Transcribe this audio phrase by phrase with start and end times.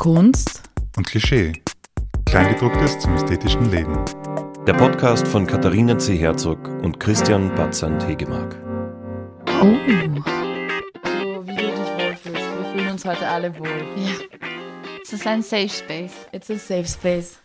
[0.00, 0.62] Kunst
[0.96, 1.52] und Klischee.
[2.24, 4.02] Kleingedrucktes zum ästhetischen Leben.
[4.66, 6.16] Der Podcast von Katharina C.
[6.16, 8.56] Herzog und Christian Batzand-Hegemark.
[9.46, 9.64] Oh.
[11.04, 12.24] So, wie du dich wohlfühlst.
[12.24, 13.68] Wir fühlen uns heute alle wohl.
[13.68, 14.38] Ja.
[15.02, 16.14] Es ist ein Safe Space.
[16.32, 17.38] It's a safe space.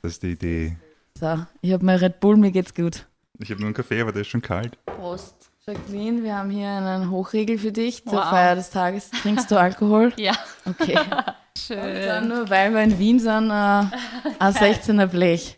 [0.00, 0.76] Das ist die Idee.
[1.18, 3.08] So, ich habe mein Red Bull, mir geht's gut.
[3.40, 4.78] Ich habe nur einen Kaffee, aber der ist schon kalt.
[4.86, 5.50] Prost.
[5.66, 8.04] Jacqueline, wir haben hier einen Hochregel für dich.
[8.04, 8.30] Zur Wow.
[8.30, 10.12] Feier des Tages trinkst du Alkohol?
[10.16, 10.34] Ja.
[10.64, 10.96] Okay.
[11.68, 12.28] Dann Schön.
[12.28, 13.52] nur, weil wir in Wien sind, äh,
[14.38, 15.54] ein 16er Blech.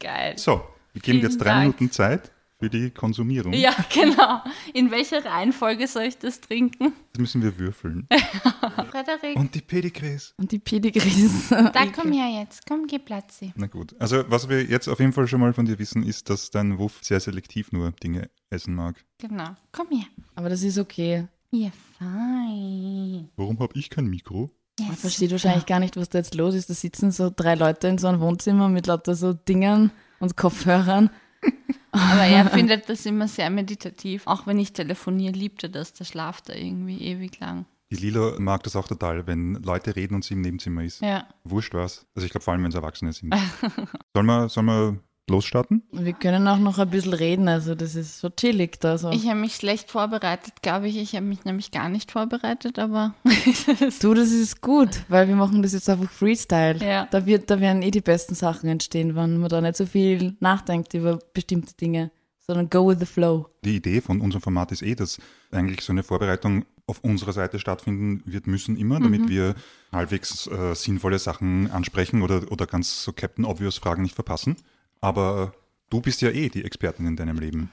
[0.00, 0.38] Geil.
[0.38, 1.62] So, wir geben Vielen jetzt drei Dank.
[1.62, 3.52] Minuten Zeit für die Konsumierung.
[3.52, 4.42] Ja, genau.
[4.74, 6.92] In welcher Reihenfolge soll ich das trinken?
[7.12, 8.08] Das müssen wir würfeln.
[8.90, 10.34] Frederik, Und die Pedigrees.
[10.38, 11.48] Und die Pedigrees.
[11.50, 12.66] da komm her jetzt.
[12.66, 13.40] Komm, geh Platz.
[13.54, 13.94] Na gut.
[14.00, 16.78] Also, was wir jetzt auf jeden Fall schon mal von dir wissen, ist, dass dein
[16.78, 18.96] Wuff sehr selektiv nur Dinge essen mag.
[19.18, 19.50] Genau.
[19.72, 20.06] Komm her.
[20.34, 21.28] Aber das ist okay.
[21.50, 23.28] Ja, fein.
[23.36, 24.50] Warum habe ich kein Mikro?
[24.78, 26.70] Man versteht wahrscheinlich gar nicht, was da jetzt los ist.
[26.70, 29.90] Da sitzen so drei Leute in so einem Wohnzimmer mit lauter so Dingern
[30.20, 31.10] und Kopfhörern.
[31.90, 34.26] Aber er findet das immer sehr meditativ.
[34.26, 35.92] Auch wenn ich telefoniere, liebt er das.
[35.92, 37.66] Da schlaft er irgendwie ewig lang.
[37.90, 41.00] Die Lila mag das auch total, wenn Leute reden und sie im Nebenzimmer ist.
[41.00, 41.26] Ja.
[41.44, 42.06] Wurscht was.
[42.14, 43.34] Also ich glaube vor allem, wenn es Erwachsene sind.
[44.14, 44.98] sollen, wir, sollen wir
[45.30, 45.82] losstarten?
[45.92, 49.10] Wir können auch noch ein bisschen reden, also das ist so chillig da so.
[49.10, 50.96] Ich habe mich schlecht vorbereitet, glaube ich.
[50.96, 53.14] Ich habe mich nämlich gar nicht vorbereitet, aber
[54.00, 56.78] Du, das ist gut, weil wir machen das jetzt einfach Freestyle.
[56.84, 57.08] Ja.
[57.10, 60.36] Da, wird, da werden eh die besten Sachen entstehen, wenn man da nicht so viel
[60.40, 63.46] nachdenkt über bestimmte Dinge, sondern go with the flow.
[63.64, 65.18] Die Idee von unserem Format ist eh, dass
[65.50, 69.54] eigentlich so eine Vorbereitung auf unserer Seite stattfinden wird müssen immer, damit wir
[69.92, 74.56] halbwegs äh, sinnvolle Sachen ansprechen oder, oder ganz so Captain Obvious Fragen nicht verpassen.
[75.00, 75.52] Aber
[75.90, 77.72] du bist ja eh die Expertin in deinem Leben.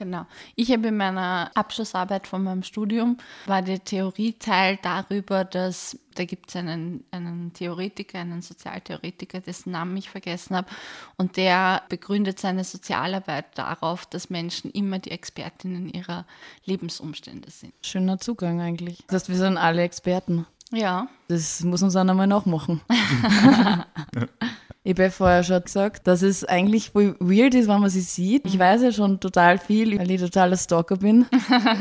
[0.00, 0.24] Genau.
[0.56, 6.48] Ich habe in meiner Abschlussarbeit von meinem Studium war der Theorieteil darüber, dass da gibt
[6.48, 10.68] es einen, einen Theoretiker, einen Sozialtheoretiker, dessen Namen ich vergessen habe,
[11.18, 16.26] und der begründet seine Sozialarbeit darauf, dass Menschen immer die Expertinnen ihrer
[16.64, 17.74] Lebensumstände sind.
[17.82, 19.04] Schöner Zugang eigentlich.
[19.08, 20.46] Das heißt, wir sind alle Experten.
[20.72, 22.80] Ja, Das muss uns auch einmal nachmachen.
[24.82, 28.00] ich habe ja vorher schon gesagt, dass es eigentlich voll weird ist, wenn man sie
[28.00, 28.44] sieht.
[28.46, 31.26] Ich weiß ja schon total viel, weil ich totaler Stalker bin.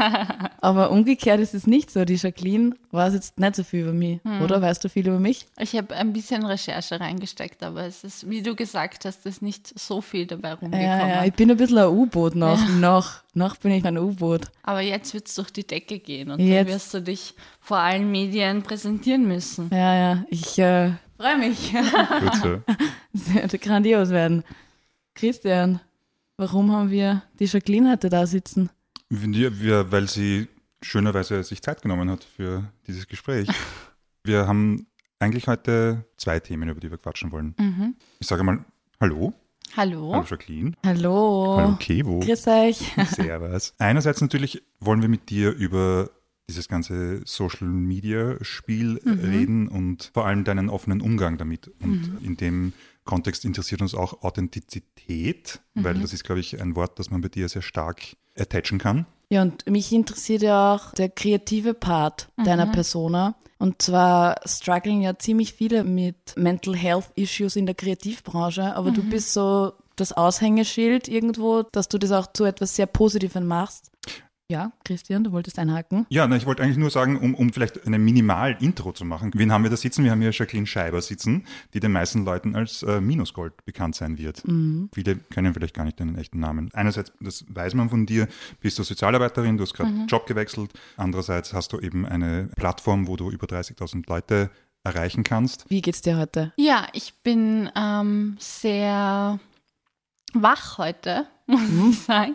[0.62, 2.06] Aber umgekehrt ist es nicht so.
[2.06, 4.62] Die Jacqueline weiß jetzt nicht so viel über mich, oder?
[4.62, 5.48] Weißt du viel über mich?
[5.60, 9.80] ich habe ein bisschen Recherche reingesteckt, aber es ist, wie du gesagt hast, ist nicht
[9.80, 10.86] so viel dabei rumgekommen.
[10.86, 12.60] Ja, ja, ich bin ein bisschen ein U-Boot noch.
[12.70, 14.52] Noch, noch bin ich ein U-Boot.
[14.64, 16.68] Aber jetzt wird es durch die Decke gehen und Jetzt.
[16.68, 19.39] dann wirst du dich vor allen Medien präsentieren müssen.
[19.72, 21.74] Ja, ja, ich äh, freue mich.
[21.74, 22.62] Gut so.
[23.14, 24.44] Es wird grandios werden.
[25.16, 25.80] Christian,
[26.38, 28.70] warum haben wir die Jacqueline heute da sitzen?
[29.10, 30.48] Wir, wir, weil sie
[30.82, 33.50] schönerweise sich Zeit genommen hat für dieses Gespräch.
[34.24, 34.86] Wir haben
[35.18, 37.96] eigentlich heute zwei Themen, über die wir quatschen wollen.
[38.20, 38.66] Ich sage mal
[39.02, 39.34] Hallo.
[39.78, 40.14] Hallo?
[40.14, 40.74] Hallo Jacqueline.
[40.86, 41.56] Hallo.
[41.58, 42.20] Hallo Kevo.
[42.20, 42.92] Grüß euch.
[43.16, 43.74] Servus.
[43.80, 46.10] Einerseits natürlich wollen wir mit dir über
[46.50, 51.72] dieses ganze Social Media Spiel reden und vor allem deinen offenen Umgang damit.
[51.82, 52.74] Und in dem
[53.06, 57.30] Kontext interessiert uns auch Authentizität, weil das ist, glaube ich, ein Wort, das man bei
[57.30, 59.06] dir sehr stark attachen kann.
[59.32, 63.36] Ja, und mich interessiert ja auch der kreative Part deiner Persona.
[63.60, 69.04] Und zwar strugglen ja ziemlich viele mit Mental Health Issues in der Kreativbranche, aber du
[69.04, 73.89] bist so das Aushängeschild irgendwo, dass du das auch zu etwas sehr Positivem machst.
[74.52, 76.08] Ja, Christian, du wolltest einhaken.
[76.10, 79.32] Ja, na, ich wollte eigentlich nur sagen, um, um vielleicht eine Minimal-Intro zu machen.
[79.36, 80.04] Wen haben wir da sitzen?
[80.04, 81.46] Wir haben hier Jacqueline Scheiber sitzen,
[81.76, 84.42] die den meisten Leuten als äh, Minusgold bekannt sein wird.
[84.92, 86.72] Viele kennen vielleicht gar nicht deinen echten Namen.
[86.74, 88.28] Einerseits, das weiß man von dir,
[88.60, 90.74] bist du Sozialarbeiterin, du hast gerade Job gewechselt.
[90.98, 94.50] Andererseits hast du eben eine Plattform, wo du über 30.000 Leute
[94.84, 95.70] erreichen kannst.
[95.70, 96.54] Wie geht's dir heute?
[96.56, 99.40] Ja, ich bin ähm, sehr
[100.34, 102.34] wach heute, muss ich sagen.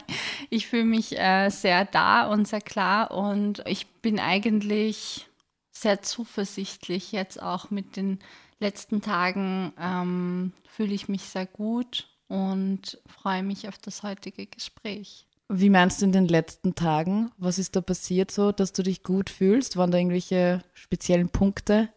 [0.50, 5.26] Ich fühle mich äh, sehr da und sehr klar und ich bin eigentlich
[5.70, 8.18] sehr zuversichtlich jetzt auch mit den
[8.60, 9.72] letzten Tagen.
[9.78, 15.26] Ähm, fühle ich mich sehr gut und freue mich auf das heutige Gespräch.
[15.48, 17.30] Wie meinst du in den letzten Tagen?
[17.36, 19.76] Was ist da passiert so, dass du dich gut fühlst?
[19.76, 21.90] Waren da irgendwelche speziellen Punkte?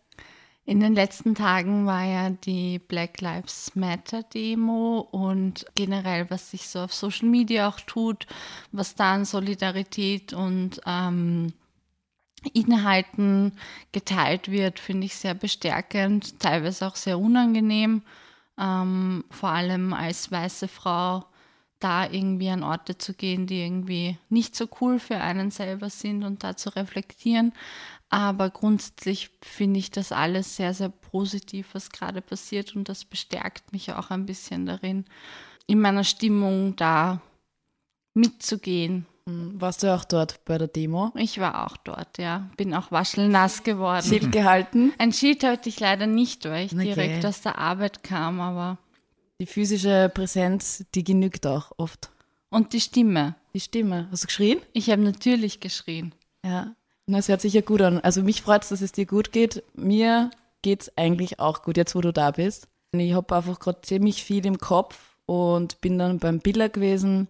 [0.68, 6.68] In den letzten Tagen war ja die Black Lives Matter Demo und generell, was sich
[6.68, 8.28] so auf Social Media auch tut,
[8.74, 11.54] was da an Solidarität und ähm,
[12.52, 13.54] Inhalten
[13.94, 18.02] geteilt wird, finde ich sehr bestärkend, teilweise auch sehr unangenehm,
[18.60, 21.24] ähm, vor allem als weiße Frau
[21.80, 26.24] da irgendwie an Orte zu gehen, die irgendwie nicht so cool für einen selber sind
[26.24, 27.54] und da zu reflektieren.
[28.10, 33.74] Aber grundsätzlich finde ich das alles sehr, sehr positiv, was gerade passiert und das bestärkt
[33.74, 35.06] mich auch ein bisschen darin,
[35.66, 37.22] in meiner Stimmung da
[38.14, 39.06] mitzugehen.
[39.26, 39.60] Mhm.
[39.60, 41.12] Warst du auch dort bei der Demo?
[41.16, 42.50] Ich war auch dort, ja.
[42.56, 44.06] Bin auch waschelnass geworden.
[44.08, 44.94] Schild gehalten?
[45.00, 46.84] Ein Schild hatte ich leider nicht, weil ich Okay.
[46.84, 48.78] direkt aus der Arbeit kam, aber.
[49.42, 52.10] Die physische Präsenz, die genügt auch oft.
[52.50, 53.36] Und die Stimme.
[53.54, 54.08] Die Stimme.
[54.12, 54.62] Hast du geschrien?
[54.72, 56.16] Ich habe natürlich geschrien.
[56.46, 56.74] Ja.
[57.08, 58.00] Es hört sich ja gut an.
[58.00, 59.64] Also mich freut es, dass es dir gut geht.
[59.76, 60.30] Mir
[60.62, 62.68] geht's eigentlich auch gut, jetzt wo du da bist.
[62.92, 67.28] Ich habe einfach gerade ziemlich viel im Kopf und bin dann beim Biller gewesen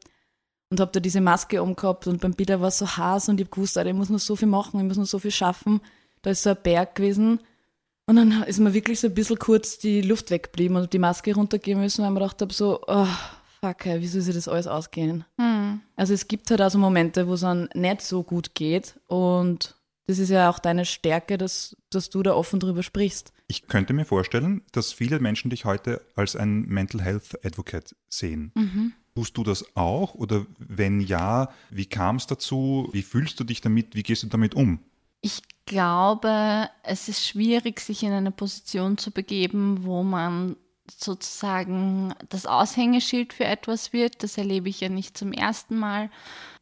[0.69, 3.45] und habe da diese Maske umgehabt und beim Biller war es so heiß und ich
[3.45, 5.81] habe gewusst, Alter, ich muss noch so viel machen, ich muss noch so viel schaffen.
[6.21, 7.39] Da ist so ein Berg gewesen
[8.05, 11.33] und dann ist mir wirklich so ein bisschen kurz die Luft weggeblieben und die Maske
[11.35, 13.07] runtergehen müssen, weil ich mir gedacht habe, so, oh,
[13.59, 15.25] fuck, ey, wie soll sich das alles ausgehen?
[15.39, 15.81] Hm.
[15.95, 19.75] Also es gibt halt auch so Momente, wo es dann nicht so gut geht und
[20.07, 23.33] das ist ja auch deine Stärke, dass, dass du da offen drüber sprichst.
[23.47, 28.53] Ich könnte mir vorstellen, dass viele Menschen dich heute als ein Mental Health Advocate sehen.
[29.15, 30.15] Tust du das auch?
[30.15, 32.87] Oder wenn ja, wie kam es dazu?
[32.93, 33.95] Wie fühlst du dich damit?
[33.95, 34.79] Wie gehst du damit um?
[35.21, 40.55] Ich glaube, es ist schwierig, sich in eine Position zu begeben, wo man
[40.95, 44.23] sozusagen das Aushängeschild für etwas wird.
[44.23, 46.09] Das erlebe ich ja nicht zum ersten Mal.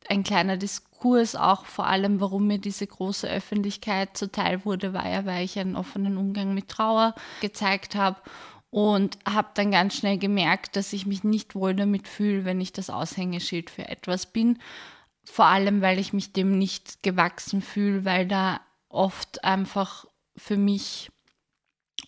[0.08, 5.26] Ein kleiner Diskurs auch vor allem, warum mir diese große Öffentlichkeit zuteil wurde, war ja,
[5.26, 8.18] weil ich einen offenen Umgang mit Trauer gezeigt habe
[8.70, 12.74] und habe dann ganz schnell gemerkt, dass ich mich nicht wohl damit fühle, wenn ich
[12.74, 14.60] das Aushängeschild für etwas bin.
[15.24, 20.06] Vor allem, weil ich mich dem nicht gewachsen fühle, weil da oft einfach
[20.36, 21.10] für mich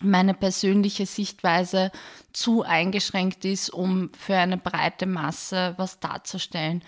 [0.02, 1.92] meine persönliche Sichtweise
[2.34, 6.84] zu eingeschränkt ist, um für eine breite Masse was darzustellen.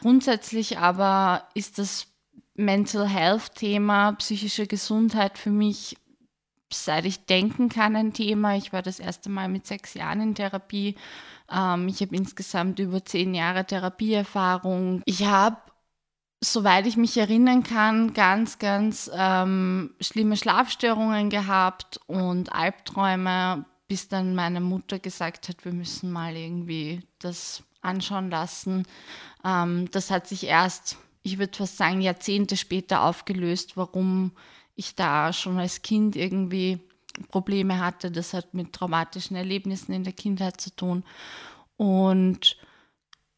[0.00, 2.06] Grundsätzlich aber ist das
[2.54, 5.96] Mental Health Thema, psychische Gesundheit für mich,
[6.72, 8.56] seit ich denken kann, ein Thema.
[8.56, 10.96] Ich war das erste Mal mit sechs Jahren in Therapie.
[11.50, 15.02] Ähm, ich habe insgesamt über zehn Jahre Therapieerfahrung.
[15.04, 15.56] Ich habe
[16.44, 24.34] soweit ich mich erinnern kann, ganz, ganz ähm, schlimme Schlafstörungen gehabt und Albträume, bis dann
[24.34, 28.84] meine Mutter gesagt hat, wir müssen mal irgendwie das anschauen lassen.
[29.44, 34.32] Ähm, das hat sich erst, ich würde fast sagen, Jahrzehnte später aufgelöst, warum
[34.74, 36.80] ich da schon als Kind irgendwie
[37.28, 38.10] Probleme hatte.
[38.10, 41.04] Das hat mit traumatischen Erlebnissen in der Kindheit zu tun.
[41.76, 42.56] Und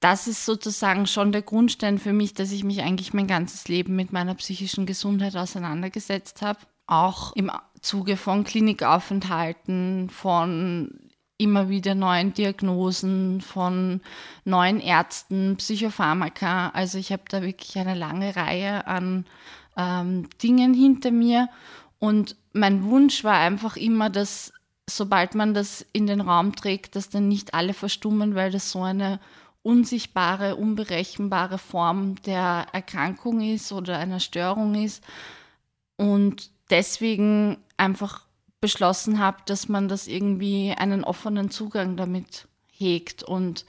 [0.05, 3.97] das ist sozusagen schon der Grundstein für mich, dass ich mich eigentlich mein ganzes Leben
[3.97, 6.59] mit meiner psychischen Gesundheit auseinandergesetzt habe.
[6.87, 10.91] Auch im Zuge von Klinikaufenthalten, von
[11.39, 14.03] immer wieder neuen Diagnosen, von
[14.45, 16.69] neuen Ärzten, Psychopharmaka.
[16.75, 19.25] Also ich habe da wirklich eine lange Reihe an
[19.79, 21.49] ähm, Dingen hinter mir.
[21.99, 24.53] Und mein Wunsch war einfach immer, dass
[24.87, 28.83] sobald man das in den Raum trägt, dass dann nicht alle verstummen, weil das so
[28.83, 29.19] eine
[29.65, 35.03] unsichtbare, unberechenbare Form der Erkrankung ist oder einer Störung ist.
[35.97, 38.23] Und deswegen einfach
[38.61, 43.65] beschlossen habe, dass man das irgendwie einen offenen Zugang damit hegt und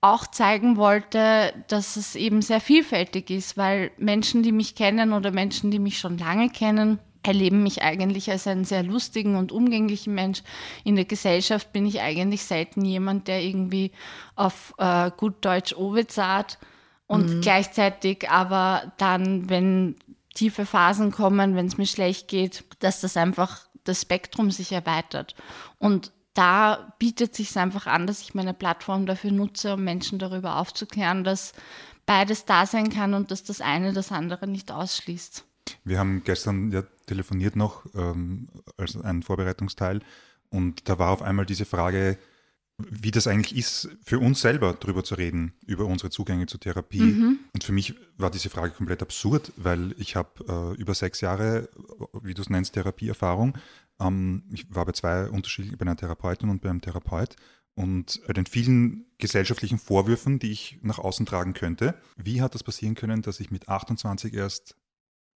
[0.00, 5.30] auch zeigen wollte, dass es eben sehr vielfältig ist, weil Menschen, die mich kennen oder
[5.30, 10.14] Menschen, die mich schon lange kennen, erleben mich eigentlich als einen sehr lustigen und umgänglichen
[10.14, 10.42] Mensch.
[10.84, 13.92] In der Gesellschaft bin ich eigentlich selten jemand, der irgendwie
[14.34, 16.58] auf äh, gut Deutsch Ovid sagt
[17.06, 19.96] und gleichzeitig aber dann, wenn
[20.34, 25.34] tiefe Phasen kommen, wenn es mir schlecht geht, dass das einfach das Spektrum sich erweitert.
[25.78, 30.56] Und da bietet sich einfach an, dass ich meine Plattform dafür nutze, um Menschen darüber
[30.56, 31.52] aufzuklären, dass
[32.06, 35.44] beides da sein kann und dass das eine das andere nicht ausschließt.
[35.84, 40.00] Wir haben gestern ja telefoniert noch ähm, als ein Vorbereitungsteil
[40.50, 42.18] und da war auf einmal diese Frage,
[42.78, 47.00] wie das eigentlich ist, für uns selber darüber zu reden, über unsere Zugänge zur Therapie.
[47.52, 51.68] Und für mich war diese Frage komplett absurd, weil ich habe äh, über sechs Jahre,
[52.22, 53.56] wie du es nennst, Therapieerfahrung.
[54.00, 57.36] Ähm, ich war bei zwei unterschiedlichen, bei einer Therapeutin und bei einem Therapeut.
[57.74, 62.62] Und bei den vielen gesellschaftlichen Vorwürfen, die ich nach außen tragen könnte, wie hat das
[62.62, 64.76] passieren können, dass ich mit 28 erst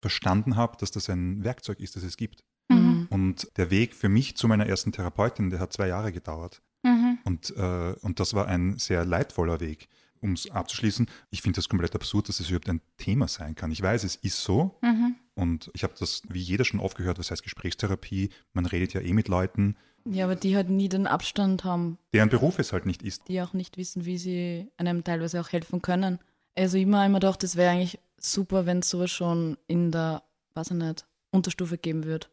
[0.05, 2.43] verstanden habe, dass das ein Werkzeug ist, das es gibt.
[2.69, 3.07] Mhm.
[3.09, 6.61] Und der Weg für mich zu meiner ersten Therapeutin, der hat zwei Jahre gedauert.
[6.83, 7.17] Mhm.
[7.23, 9.87] Und, äh, und das war ein sehr leidvoller Weg.
[10.21, 13.71] Um es abzuschließen, ich finde das komplett absurd, dass es überhaupt ein Thema sein kann.
[13.71, 14.77] Ich weiß, es ist so.
[14.83, 15.15] Mhm.
[15.33, 18.29] Und ich habe das wie jeder schon aufgehört, was heißt Gesprächstherapie.
[18.53, 22.29] Man redet ja eh mit Leuten, Ja, aber die halt nie den Abstand haben, deren
[22.29, 23.27] Beruf es halt nicht ist.
[23.27, 26.19] die auch nicht wissen, wie sie einem teilweise auch helfen können.
[26.55, 30.71] Also immer immer gedacht, das wäre eigentlich super, wenn es sowas schon in der, weiß
[30.71, 32.27] ich nicht, Unterstufe geben würde.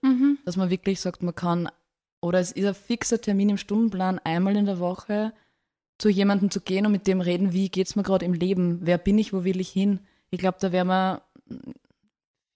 [0.45, 1.69] Dass man wirklich sagt, man kann,
[2.21, 5.33] oder es ist ein fixer Termin im Stundenplan, einmal in der Woche
[5.99, 8.81] zu jemandem zu gehen und mit dem reden, wie geht es mir gerade im Leben,
[8.83, 10.01] wer bin ich, wo will ich hin.
[10.31, 11.21] Ich glaube, da wäre man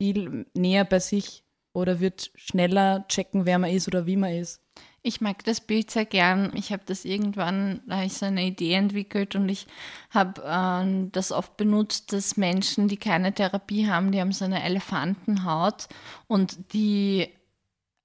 [0.00, 4.60] viel näher bei sich oder wird schneller checken, wer man ist oder wie man ist.
[5.06, 6.50] Ich mag das Bild sehr gern.
[6.56, 9.68] Ich habe das irgendwann, da habe ich so eine Idee entwickelt und ich
[10.10, 14.64] habe äh, das oft benutzt, dass Menschen, die keine Therapie haben, die haben so eine
[14.64, 15.86] Elefantenhaut
[16.26, 17.28] und die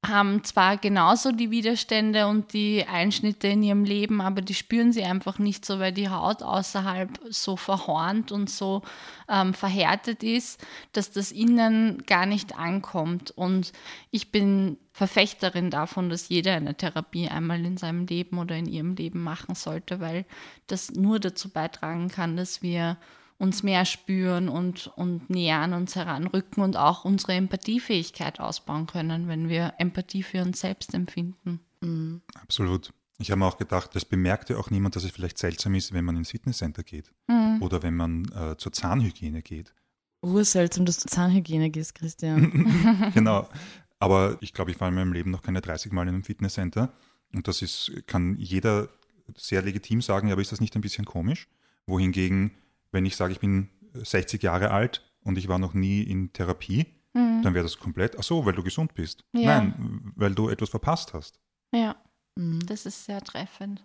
[0.06, 5.04] haben zwar genauso die Widerstände und die Einschnitte in ihrem Leben, aber die spüren sie
[5.04, 8.82] einfach nicht so, weil die Haut außerhalb so verhornt und so
[9.30, 10.60] ähm, verhärtet ist,
[10.94, 13.30] dass das innen gar nicht ankommt.
[13.30, 13.74] Und
[14.10, 18.96] ich bin Verfechterin davon, dass jeder eine Therapie einmal in seinem Leben oder in ihrem
[18.96, 20.26] Leben machen sollte, weil
[20.66, 22.98] das nur dazu beitragen kann, dass wir
[23.42, 29.28] uns mehr spüren und, und näher an uns heranrücken und auch unsere Empathiefähigkeit ausbauen können,
[29.28, 31.60] wenn wir Empathie für uns selbst empfinden.
[31.82, 32.22] Mhm.
[32.40, 32.94] Absolut.
[33.18, 35.92] Ich habe mir auch gedacht, das bemerkt ja auch niemand, dass es vielleicht seltsam ist,
[35.92, 37.58] wenn man ins Fitnesscenter geht mhm.
[37.62, 39.74] oder wenn man äh, zur Zahnhygiene geht.
[40.22, 43.12] Urseltsam, dass du zur Zahnhygiene gehst, Christian.
[43.16, 43.50] genau.
[43.98, 46.94] Aber ich glaube, ich war in meinem Leben noch keine 30 Mal in einem Fitnesscenter.
[47.34, 48.90] Und das ist, kann jeder
[49.36, 51.48] sehr legitim sagen, aber ist das nicht ein bisschen komisch?
[51.88, 52.52] Wohingegen
[52.92, 56.86] wenn ich sage, ich bin 60 Jahre alt und ich war noch nie in Therapie,
[57.14, 57.42] mhm.
[57.42, 59.24] dann wäre das komplett, ach so, weil du gesund bist.
[59.34, 59.62] Ja.
[59.62, 61.40] Nein, weil du etwas verpasst hast.
[61.74, 61.96] Ja,
[62.36, 62.66] mhm.
[62.66, 63.84] das ist sehr treffend.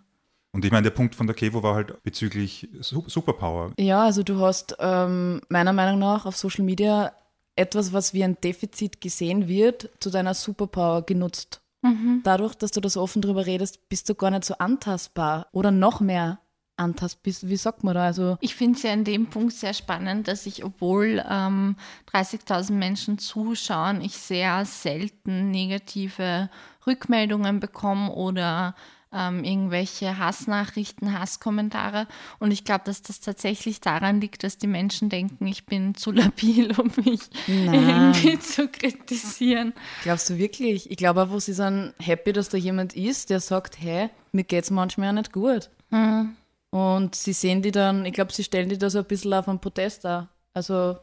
[0.51, 3.73] Und ich meine, der Punkt von der Kevo war halt bezüglich Superpower.
[3.77, 7.13] Ja, also du hast ähm, meiner Meinung nach auf Social Media
[7.55, 11.61] etwas, was wie ein Defizit gesehen wird, zu deiner Superpower genutzt.
[11.81, 12.21] Mhm.
[12.23, 15.99] Dadurch, dass du das offen drüber redest, bist du gar nicht so antastbar oder noch
[15.99, 16.39] mehr
[16.77, 17.49] antast bist.
[17.49, 18.05] Wie sagt man da?
[18.05, 21.75] Also ich finde es ja in dem Punkt sehr spannend, dass ich, obwohl ähm,
[22.13, 26.49] 30.000 Menschen zuschauen, ich sehr selten negative
[26.85, 28.75] Rückmeldungen bekomme oder
[29.13, 32.07] ähm, irgendwelche Hassnachrichten, Hasskommentare.
[32.39, 36.11] Und ich glaube, dass das tatsächlich daran liegt, dass die Menschen denken, ich bin zu
[36.11, 38.13] labil, um mich Nein.
[38.13, 39.73] irgendwie zu kritisieren.
[40.03, 40.91] Glaubst du wirklich?
[40.91, 44.65] Ich glaube einfach, sie sind happy, dass da jemand ist, der sagt, hey, mir geht
[44.65, 45.69] es manchmal nicht gut.
[45.89, 46.35] Mhm.
[46.69, 49.47] Und sie sehen die dann, ich glaube, sie stellen die da so ein bisschen auf
[49.47, 50.29] einen Protest da.
[50.53, 50.97] Also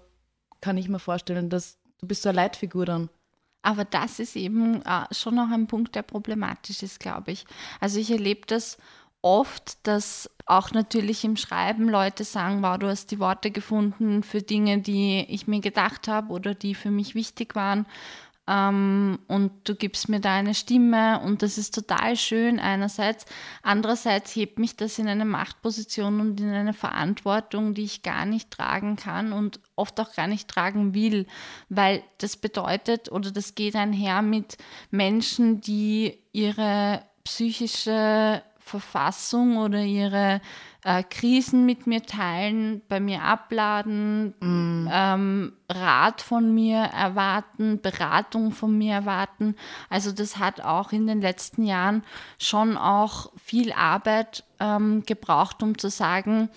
[0.60, 3.10] kann ich mir vorstellen, dass du bist so eine Leitfigur dann.
[3.62, 7.46] Aber das ist eben äh, schon noch ein Punkt, der problematisch ist, glaube ich.
[7.80, 8.76] Also ich erlebe das
[9.22, 14.42] oft, dass auch natürlich im Schreiben Leute sagen, wow, du hast die Worte gefunden für
[14.42, 17.86] Dinge, die ich mir gedacht habe oder die für mich wichtig waren
[18.46, 23.24] ähm, und du gibst mir da eine Stimme und das ist total schön einerseits.
[23.62, 28.50] Andererseits hebt mich das in eine Machtposition und in eine Verantwortung, die ich gar nicht
[28.50, 31.26] tragen kann und oft auch gar nicht tragen will,
[31.70, 34.58] weil das bedeutet oder das geht einher mit
[34.90, 40.40] Menschen, die ihre psychische Verfassung oder ihre
[40.84, 44.88] äh, Krisen mit mir teilen, bei mir abladen, mm.
[44.92, 49.56] ähm, Rat von mir erwarten, Beratung von mir erwarten.
[49.88, 52.04] Also das hat auch in den letzten Jahren
[52.38, 56.50] schon auch viel Arbeit ähm, gebraucht, um zu sagen,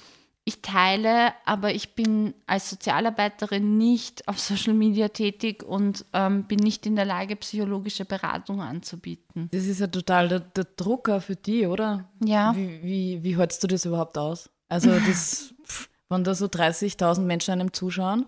[0.48, 6.60] ich teile, aber ich bin als Sozialarbeiterin nicht auf Social Media tätig und ähm, bin
[6.60, 9.50] nicht in der Lage, psychologische Beratung anzubieten.
[9.52, 12.10] Das ist ja total der, der Drucker für die, oder?
[12.24, 12.56] Ja.
[12.56, 14.50] Wie, wie, wie hältst du das überhaupt aus?
[14.70, 18.26] Also, das, pff, wenn da so 30.000 Menschen einem zuschauen,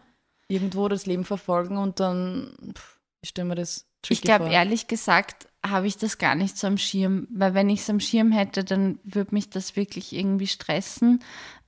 [0.50, 5.48] irgendwo das Leben verfolgen und dann, pff, ich stelle mir das Ich glaube, ehrlich gesagt,
[5.66, 8.64] habe ich das gar nicht so am Schirm, weil wenn ich es am Schirm hätte,
[8.64, 11.22] dann würde mich das wirklich irgendwie stressen.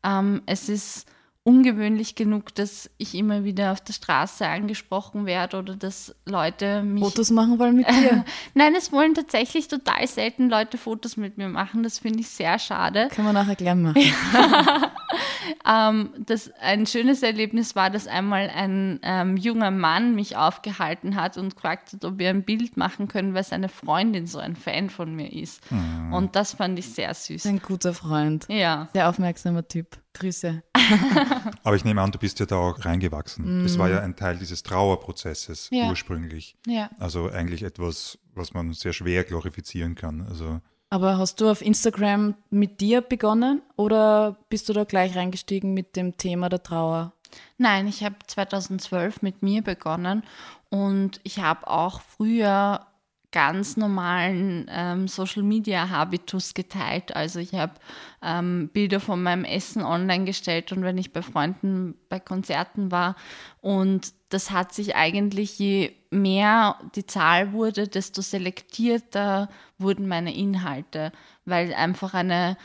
[0.03, 1.05] Ähm, es ist
[1.43, 7.03] ungewöhnlich genug, dass ich immer wieder auf der Straße angesprochen werde oder dass Leute mich.
[7.03, 8.24] Fotos machen wollen mit dir?
[8.53, 11.81] Nein, es wollen tatsächlich total selten Leute Fotos mit mir machen.
[11.81, 13.07] Das finde ich sehr schade.
[13.12, 14.03] Können wir nachher gleich machen.
[15.67, 21.38] ähm, das, ein schönes Erlebnis war, dass einmal ein ähm, junger Mann mich aufgehalten hat
[21.38, 24.91] und gefragt hat, ob wir ein Bild machen können, weil seine Freundin so ein Fan
[24.91, 25.71] von mir ist.
[25.71, 26.13] Mhm.
[26.13, 27.48] Und das fand ich sehr süß.
[27.48, 28.45] Ein guter Freund.
[28.48, 28.89] Ja.
[28.93, 30.00] Sehr aufmerksamer Typ.
[30.13, 30.63] Grüße.
[31.63, 33.62] Aber ich nehme an, du bist ja da auch reingewachsen.
[33.62, 33.63] Mm.
[33.63, 35.89] Das war ja ein Teil dieses Trauerprozesses ja.
[35.89, 36.56] ursprünglich.
[36.68, 36.89] Ja.
[37.00, 40.22] Also eigentlich etwas, was man sehr schwer glorifizieren kann.
[40.22, 40.60] Also
[40.91, 45.96] aber hast du auf Instagram mit dir begonnen oder bist du da gleich reingestiegen mit
[45.96, 47.13] dem Thema der Trauer?
[47.58, 50.24] Nein, ich habe 2012 mit mir begonnen
[50.70, 52.86] und ich habe auch früher
[53.31, 57.15] ganz normalen ähm, Social Media Habitus geteilt.
[57.15, 57.73] Also ich habe
[58.21, 63.15] ähm, Bilder von meinem Essen online gestellt und wenn ich bei Freunden bei Konzerten war
[63.61, 71.11] und das hat sich eigentlich, je mehr die Zahl wurde, desto selektierter wurden meine Inhalte,
[71.45, 72.57] weil einfach eine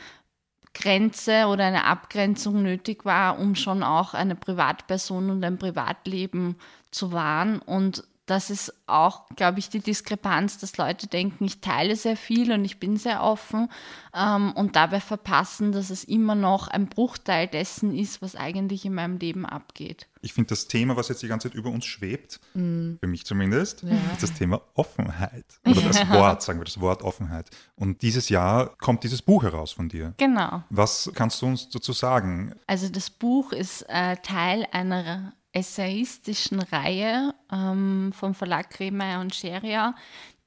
[0.75, 6.57] Grenze oder eine Abgrenzung nötig war, um schon auch eine Privatperson und ein Privatleben
[6.91, 7.61] zu wahren.
[7.61, 12.53] Und das ist auch, glaube ich, die Diskrepanz, dass Leute denken, ich teile sehr viel
[12.53, 13.69] und ich bin sehr offen
[14.15, 18.95] ähm, und dabei verpassen, dass es immer noch ein Bruchteil dessen ist, was eigentlich in
[18.95, 20.09] meinem Leben abgeht.
[20.23, 22.95] Ich finde das Thema, was jetzt die ganze Zeit über uns schwebt, mm.
[22.99, 23.93] für mich zumindest, ja.
[24.13, 25.47] ist das Thema Offenheit.
[25.65, 25.87] Oder ja.
[25.87, 27.51] das Wort, sagen wir, das Wort Offenheit.
[27.77, 30.15] Und dieses Jahr kommt dieses Buch heraus von dir.
[30.17, 30.65] Genau.
[30.71, 32.55] Was kannst du uns dazu sagen?
[32.67, 39.95] Also das Buch ist äh, Teil einer essayistischen Reihe ähm, vom Verlag Kremeyer und Scheria,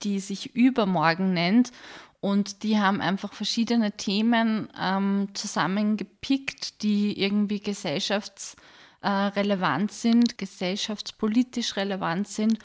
[0.04, 1.72] die sich Übermorgen nennt.
[2.22, 12.28] Und die haben einfach verschiedene Themen ähm, zusammengepickt, die irgendwie gesellschaftsrelevant äh, sind, gesellschaftspolitisch relevant
[12.28, 12.60] sind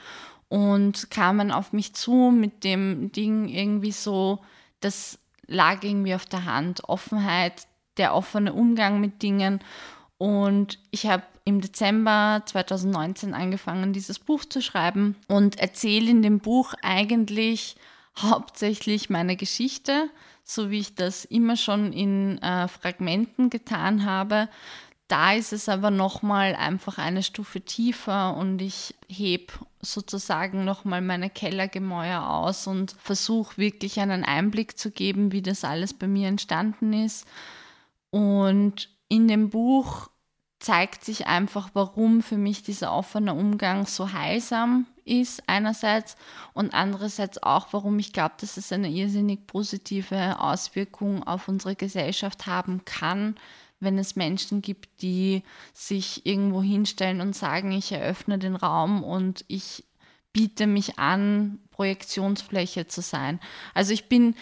[0.49, 4.45] und kamen auf mich zu mit dem Ding irgendwie so,
[4.81, 9.61] das lag irgendwie auf der Hand, Offenheit, der offene Umgang mit Dingen.
[10.19, 16.39] Und ich habe im Dezember 2019 angefangen, dieses Buch zu schreiben und erzähle in dem
[16.41, 17.77] Buch eigentlich
[18.19, 20.09] hauptsächlich meine Geschichte,
[20.43, 24.49] so wie ich das immer schon in äh, Fragmenten getan habe.
[25.09, 31.29] Da ist es aber nochmal einfach eine Stufe tiefer und ich heb sozusagen nochmal meine
[31.29, 36.95] Kellergemäuer aus und versuche wirklich einen Einblick zu geben, wie das alles bei mir entstanden
[36.95, 37.27] ist.
[38.11, 40.09] Und in dem Buch
[40.65, 46.17] zeigt sich einfach, warum für mich dieser offene Umgang so heilsam ist einerseits
[46.55, 52.47] und andererseits auch, warum ich glaube, dass es eine irrsinnig positive Auswirkung auf unsere Gesellschaft
[52.47, 53.37] haben kann,
[53.79, 55.43] wenn es Menschen gibt, die
[55.75, 59.85] sich irgendwo hinstellen und sagen, ich eröffne den Raum und ich
[60.33, 63.39] biete mich an, Projektionsfläche zu sein.
[63.75, 64.35] Also ich bin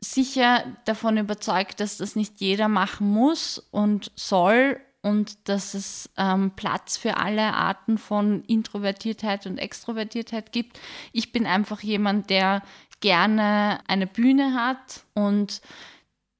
[0.00, 6.52] sicher davon überzeugt, dass das nicht jeder machen muss und soll und dass es ähm,
[6.56, 10.80] Platz für alle Arten von Introvertiertheit und Extrovertiertheit gibt.
[11.12, 12.62] Ich bin einfach jemand, der
[13.00, 15.60] gerne eine Bühne hat und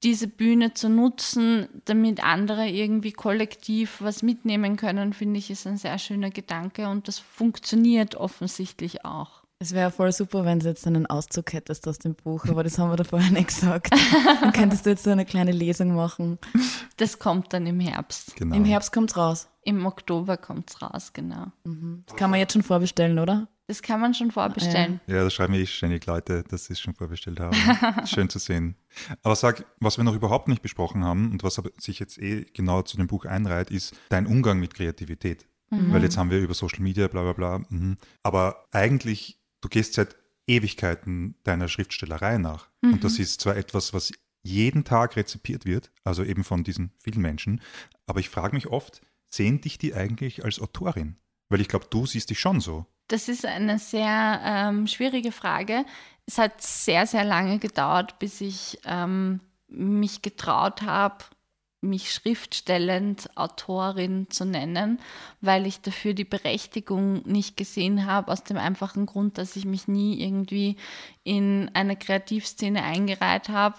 [0.03, 5.77] diese Bühne zu nutzen, damit andere irgendwie kollektiv was mitnehmen können, finde ich, ist ein
[5.77, 9.42] sehr schöner Gedanke und das funktioniert offensichtlich auch.
[9.63, 12.77] Es wäre voll super, wenn du jetzt einen Auszug hättest aus dem Buch, aber das
[12.77, 13.93] haben wir da vorher nicht gesagt.
[14.41, 16.37] Dann könntest du jetzt so eine kleine Lesung machen.
[16.97, 18.35] Das kommt dann im Herbst.
[18.35, 18.57] Genau.
[18.57, 19.47] Im Herbst kommt es raus.
[19.63, 21.45] Im Oktober kommt es raus, genau.
[21.63, 22.03] Mhm.
[22.07, 23.47] Das kann man jetzt schon vorbestellen, oder?
[23.67, 24.99] Das kann man schon vorbestellen.
[25.07, 27.55] Ja, ja das schreiben mir eh ständig Leute, dass sie es schon vorbestellt haben.
[28.05, 28.75] Schön zu sehen.
[29.21, 32.81] Aber sag, was wir noch überhaupt nicht besprochen haben und was sich jetzt eh genau
[32.81, 35.47] zu dem Buch einreiht, ist dein Umgang mit Kreativität.
[35.69, 35.93] Mhm.
[35.93, 37.61] Weil jetzt haben wir über Social Media, bla bla bla.
[37.69, 37.95] Mhm.
[38.23, 42.69] Aber eigentlich du gehst seit Ewigkeiten deiner Schriftstellerei nach.
[42.81, 42.93] Mhm.
[42.93, 44.11] Und das ist zwar etwas, was
[44.43, 47.61] jeden Tag rezipiert wird, also eben von diesen vielen Menschen,
[48.05, 51.15] aber ich frage mich oft, sehen dich die eigentlich als Autorin?
[51.49, 52.85] Weil ich glaube, du siehst dich schon so.
[53.07, 55.85] Das ist eine sehr ähm, schwierige Frage.
[56.25, 61.23] Es hat sehr, sehr lange gedauert, bis ich ähm, mich getraut habe,
[61.83, 64.99] mich schriftstellend Autorin zu nennen,
[65.41, 69.87] weil ich dafür die Berechtigung nicht gesehen habe, aus dem einfachen Grund, dass ich mich
[69.87, 70.77] nie irgendwie
[71.23, 73.75] in eine Kreativszene eingereiht habe,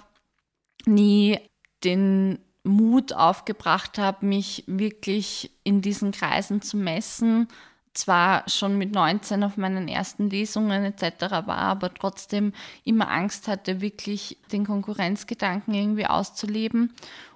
[0.86, 1.38] nie
[1.82, 7.48] den Mut aufgebracht habe, mich wirklich in diesen Kreisen zu messen.
[7.92, 11.46] Zwar schon mit 19 auf meinen ersten Lesungen etc.
[11.46, 16.92] war, aber trotzdem immer Angst hatte, wirklich den Konkurrenzgedanken irgendwie auszuleben.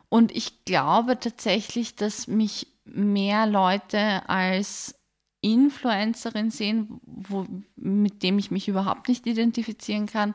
[0.08, 4.94] Und ich glaube tatsächlich, dass mich mehr Leute als
[5.40, 10.34] Influencerin sehen, wo, mit dem ich mich überhaupt nicht identifizieren kann,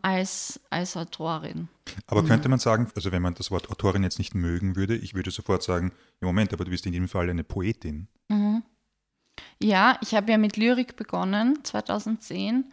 [0.00, 1.68] als, als Autorin.
[2.06, 5.14] Aber könnte man sagen, also wenn man das Wort Autorin jetzt nicht mögen würde, ich
[5.14, 8.08] würde sofort sagen, im Moment, aber du bist in jedem Fall eine Poetin.
[8.28, 8.62] Mhm.
[9.60, 12.72] Ja, ich habe ja mit Lyrik begonnen, 2010.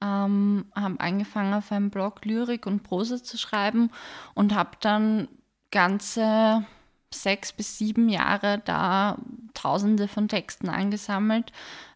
[0.00, 3.90] Ähm, habe angefangen auf einem Blog Lyrik und Prosa zu schreiben
[4.34, 5.28] und habe dann
[5.74, 6.64] ganze
[7.12, 9.18] sechs bis sieben Jahre da
[9.54, 11.52] tausende von Texten angesammelt.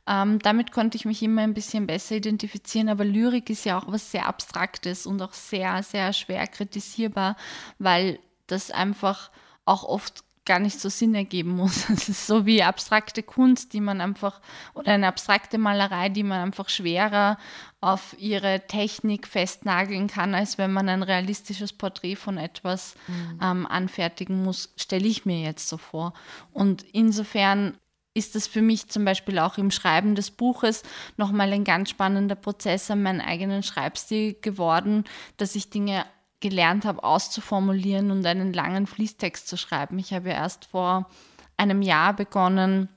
[0.06, 3.84] Ähm, damit konnte ich mich immer ein bisschen besser identifizieren, aber Lyrik ist ja auch
[3.86, 7.36] was sehr Abstraktes und auch sehr, sehr schwer kritisierbar,
[7.78, 9.30] weil das einfach
[9.64, 11.88] auch oft gar nicht so Sinn ergeben muss.
[11.98, 14.40] Es ist so wie abstrakte Kunst, die man einfach,
[14.74, 17.38] oder eine abstrakte Malerei, die man einfach schwerer
[17.80, 23.40] auf ihre Technik festnageln kann, als wenn man ein realistisches Porträt von etwas mhm.
[23.40, 26.14] ähm, anfertigen muss, stelle ich mir jetzt so vor.
[26.52, 27.78] Und insofern
[28.14, 30.82] ist das für mich zum Beispiel auch im Schreiben des Buches
[31.16, 35.04] nochmal ein ganz spannender Prozess an meinen eigenen Schreibstil geworden,
[35.36, 36.04] dass ich Dinge
[36.40, 39.98] gelernt habe, auszuformulieren und einen langen Fließtext zu schreiben.
[39.98, 41.08] Ich habe ja erst vor
[41.56, 42.88] einem Jahr begonnen,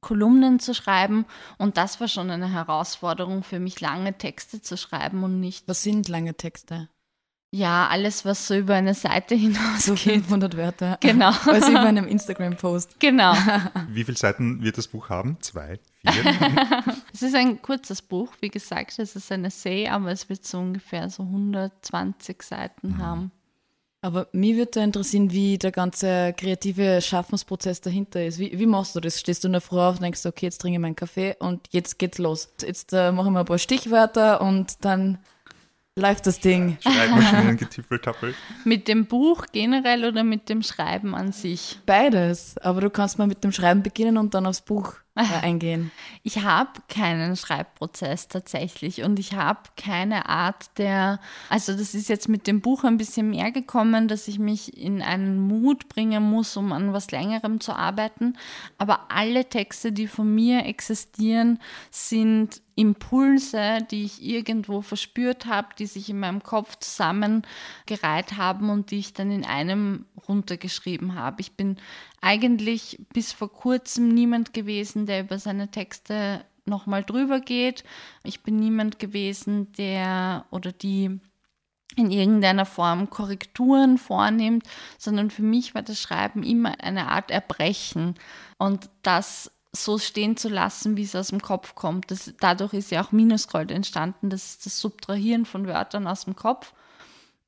[0.00, 1.26] Kolumnen zu schreiben
[1.58, 5.66] und das war schon eine Herausforderung für mich, lange Texte zu schreiben und nicht.
[5.66, 6.88] Was sind lange Texte?
[7.50, 9.82] Ja, alles, was so über eine Seite hinausgeht.
[9.82, 10.98] So 500 Wörter.
[11.00, 11.32] Genau.
[11.46, 13.00] Also über einem Instagram-Post.
[13.00, 13.34] Genau.
[13.88, 15.38] Wie viele Seiten wird das Buch haben?
[15.40, 15.80] Zwei?
[17.12, 20.58] Es ist ein kurzes Buch, wie gesagt, es ist ein Essay, aber es wird so
[20.58, 22.98] ungefähr so 120 Seiten mhm.
[22.98, 23.32] haben.
[24.00, 28.38] Aber mich würde da interessieren, wie der ganze kreative Schaffensprozess dahinter ist.
[28.38, 29.18] Wie, wie machst du das?
[29.18, 31.66] Stehst du in der Früh auf und denkst, okay, jetzt trinke ich meinen Kaffee und
[31.70, 32.48] jetzt geht's los.
[32.62, 35.18] Jetzt äh, machen wir ein paar Stichwörter und dann
[35.96, 36.78] läuft das Ding.
[36.80, 38.36] Schreibmaschinen getippeltappelt.
[38.64, 41.80] mit dem Buch generell oder mit dem Schreiben an sich?
[41.84, 42.56] Beides.
[42.58, 45.90] Aber du kannst mal mit dem Schreiben beginnen und dann aufs Buch eingehen.
[46.22, 52.28] Ich habe keinen Schreibprozess tatsächlich und ich habe keine Art der, also das ist jetzt
[52.28, 56.56] mit dem Buch ein bisschen mehr gekommen, dass ich mich in einen Mut bringen muss,
[56.56, 58.36] um an was längerem zu arbeiten.
[58.78, 61.58] Aber alle Texte, die von mir existieren,
[61.90, 68.92] sind Impulse, die ich irgendwo verspürt habe, die sich in meinem Kopf zusammengereiht haben und
[68.92, 71.40] die ich dann in einem runtergeschrieben habe.
[71.40, 71.78] Ich bin
[72.20, 77.82] eigentlich bis vor kurzem niemand gewesen, der über seine Texte nochmal drüber geht.
[78.22, 81.18] Ich bin niemand gewesen, der oder die
[81.96, 84.62] in irgendeiner Form Korrekturen vornimmt,
[84.98, 88.14] sondern für mich war das Schreiben immer eine Art Erbrechen.
[88.56, 92.10] Und das so stehen zu lassen, wie es aus dem Kopf kommt.
[92.10, 94.30] Das, dadurch ist ja auch Minusgold entstanden.
[94.30, 96.72] Das ist das Subtrahieren von Wörtern aus dem Kopf.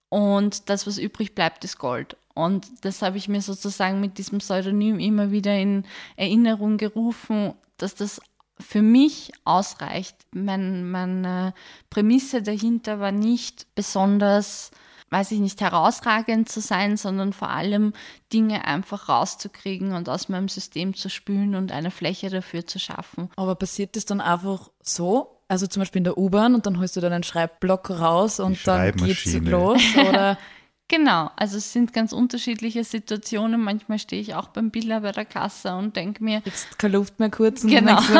[0.08, 2.16] Und das, was übrig bleibt, ist Gold.
[2.34, 5.84] Und das habe ich mir sozusagen mit diesem Pseudonym immer wieder in
[6.16, 8.20] Erinnerung gerufen, dass das
[8.58, 10.16] für mich ausreicht.
[10.32, 11.54] Mein, meine
[11.88, 14.70] Prämisse dahinter war nicht besonders
[15.10, 17.92] weiß ich nicht, herausragend zu sein, sondern vor allem
[18.32, 23.28] Dinge einfach rauszukriegen und aus meinem System zu spülen und eine Fläche dafür zu schaffen.
[23.36, 25.36] Aber passiert das dann einfach so?
[25.48, 28.64] Also zum Beispiel in der U-Bahn und dann holst du dann einen Schreibblock raus und
[28.66, 29.82] dann geht's los?
[29.96, 30.38] Oder
[30.90, 33.60] Genau, also es sind ganz unterschiedliche Situationen.
[33.60, 37.20] Manchmal stehe ich auch beim Biller bei der Kasse und denke mir, jetzt keine Luft
[37.20, 38.00] mehr kurz und genau.
[38.00, 38.18] so,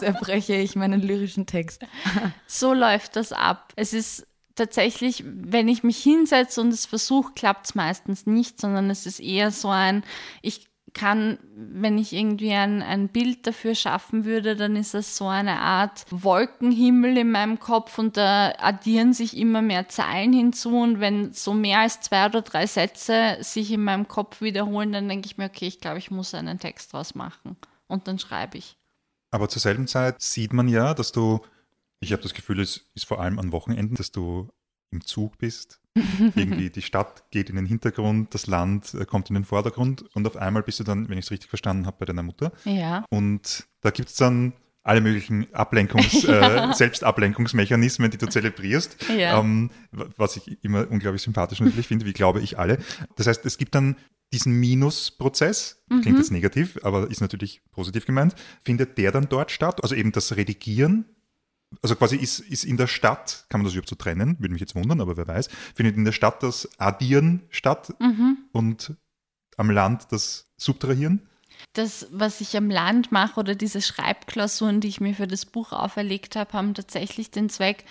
[0.00, 1.80] zerbreche ich meinen lyrischen Text.
[2.48, 3.72] so läuft das ab.
[3.76, 8.90] Es ist tatsächlich, wenn ich mich hinsetze und es versuche, klappt es meistens nicht, sondern
[8.90, 10.02] es ist eher so ein,
[10.42, 15.28] ich kann, wenn ich irgendwie ein, ein Bild dafür schaffen würde, dann ist es so
[15.28, 21.00] eine Art Wolkenhimmel in meinem Kopf und da addieren sich immer mehr Zeilen hinzu und
[21.00, 25.26] wenn so mehr als zwei oder drei Sätze sich in meinem Kopf wiederholen, dann denke
[25.26, 28.76] ich mir, okay, ich glaube, ich muss einen Text draus machen und dann schreibe ich.
[29.30, 31.40] Aber zur selben Zeit sieht man ja, dass du
[32.00, 34.50] ich habe das Gefühl, es ist vor allem an Wochenenden, dass du
[34.90, 35.80] im Zug bist.
[36.34, 40.26] Irgendwie die Stadt geht in den Hintergrund, das Land äh, kommt in den Vordergrund und
[40.26, 42.52] auf einmal bist du dann, wenn ich es richtig verstanden habe, bei deiner Mutter.
[42.64, 43.04] Ja.
[43.10, 46.70] Und da gibt es dann alle möglichen Ablenkungs-, ja.
[46.70, 49.38] äh, Selbstablenkungsmechanismen, die du zelebrierst, ja.
[49.38, 52.78] ähm, was ich immer unglaublich sympathisch natürlich finde, wie glaube ich alle.
[53.16, 53.96] Das heißt, es gibt dann
[54.32, 56.16] diesen Minusprozess, klingt mhm.
[56.18, 59.82] jetzt negativ, aber ist natürlich positiv gemeint, findet der dann dort statt?
[59.82, 61.04] Also eben das Redigieren
[61.82, 64.60] also quasi ist, ist in der Stadt, kann man das überhaupt so trennen, würde mich
[64.60, 68.38] jetzt wundern, aber wer weiß, findet in der Stadt das Addieren statt mhm.
[68.52, 68.94] und
[69.56, 71.26] am Land das Subtrahieren?
[71.74, 75.72] Das, was ich am Land mache oder diese Schreibklausuren, die ich mir für das Buch
[75.72, 77.84] auferlegt habe, haben tatsächlich den Zweck,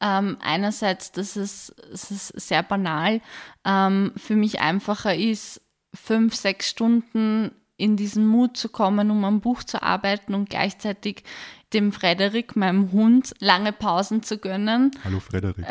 [0.00, 3.20] ähm, einerseits, dass es, es ist sehr banal,
[3.64, 5.62] ähm, für mich einfacher ist,
[5.94, 11.24] fünf, sechs Stunden in diesen Mut zu kommen, um am Buch zu arbeiten und gleichzeitig
[11.74, 14.92] dem Frederik, meinem Hund, lange Pausen zu gönnen.
[15.04, 15.66] Hallo Frederik.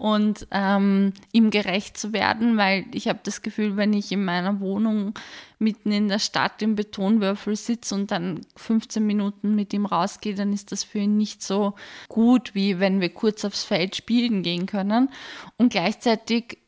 [0.00, 4.60] und ähm, ihm gerecht zu werden, weil ich habe das Gefühl, wenn ich in meiner
[4.60, 5.14] Wohnung
[5.58, 10.52] mitten in der Stadt im Betonwürfel sitze und dann 15 Minuten mit ihm rausgehe, dann
[10.52, 11.74] ist das für ihn nicht so
[12.08, 15.10] gut, wie wenn wir kurz aufs Feld spielen gehen können.
[15.56, 16.58] Und gleichzeitig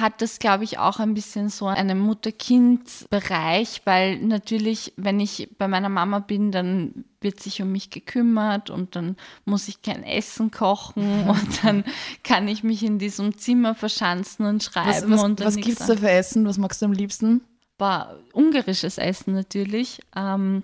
[0.00, 5.68] hat das, glaube ich, auch ein bisschen so einen Mutter-Kind-Bereich, weil natürlich, wenn ich bei
[5.68, 10.50] meiner Mama bin, dann wird sich um mich gekümmert und dann muss ich kein Essen
[10.50, 11.84] kochen und dann
[12.22, 14.88] kann ich mich in diesem Zimmer verschanzen und schreiben.
[14.88, 16.46] Was, was, und was gibt es da für Essen?
[16.46, 17.42] Was magst du am liebsten?
[17.78, 20.00] War ungarisches Essen natürlich.
[20.14, 20.62] Ähm,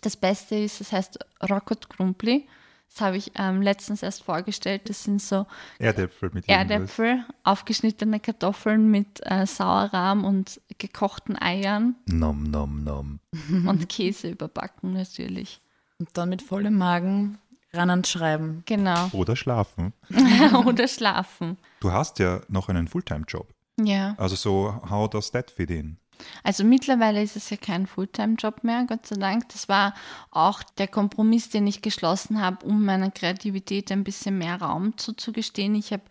[0.00, 2.46] das Beste ist, es heißt Rakot Krumpli.
[2.92, 4.88] Das habe ich ähm, letztens erst vorgestellt.
[4.88, 5.46] Das sind so
[5.78, 11.94] Erdäpfel mit Erdäpfel, aufgeschnittene Kartoffeln mit äh, Sauerrahm und gekochten Eiern.
[12.06, 13.20] Nom, nom, nom.
[13.66, 15.60] und Käse überbacken natürlich.
[15.98, 17.38] Und dann mit vollem Magen
[17.72, 18.62] ran ans Schreiben.
[18.66, 19.08] Genau.
[19.12, 19.92] Oder schlafen.
[20.66, 21.58] Oder schlafen.
[21.80, 23.46] Du hast ja noch einen Fulltime-Job.
[23.80, 24.14] Ja.
[24.18, 25.96] Also so, how does that fit in?
[26.42, 29.48] Also mittlerweile ist es ja kein Fulltime-Job mehr, Gott sei Dank.
[29.50, 29.94] Das war
[30.30, 35.74] auch der Kompromiss, den ich geschlossen habe, um meiner Kreativität ein bisschen mehr Raum zuzugestehen.
[35.74, 36.02] Ich habe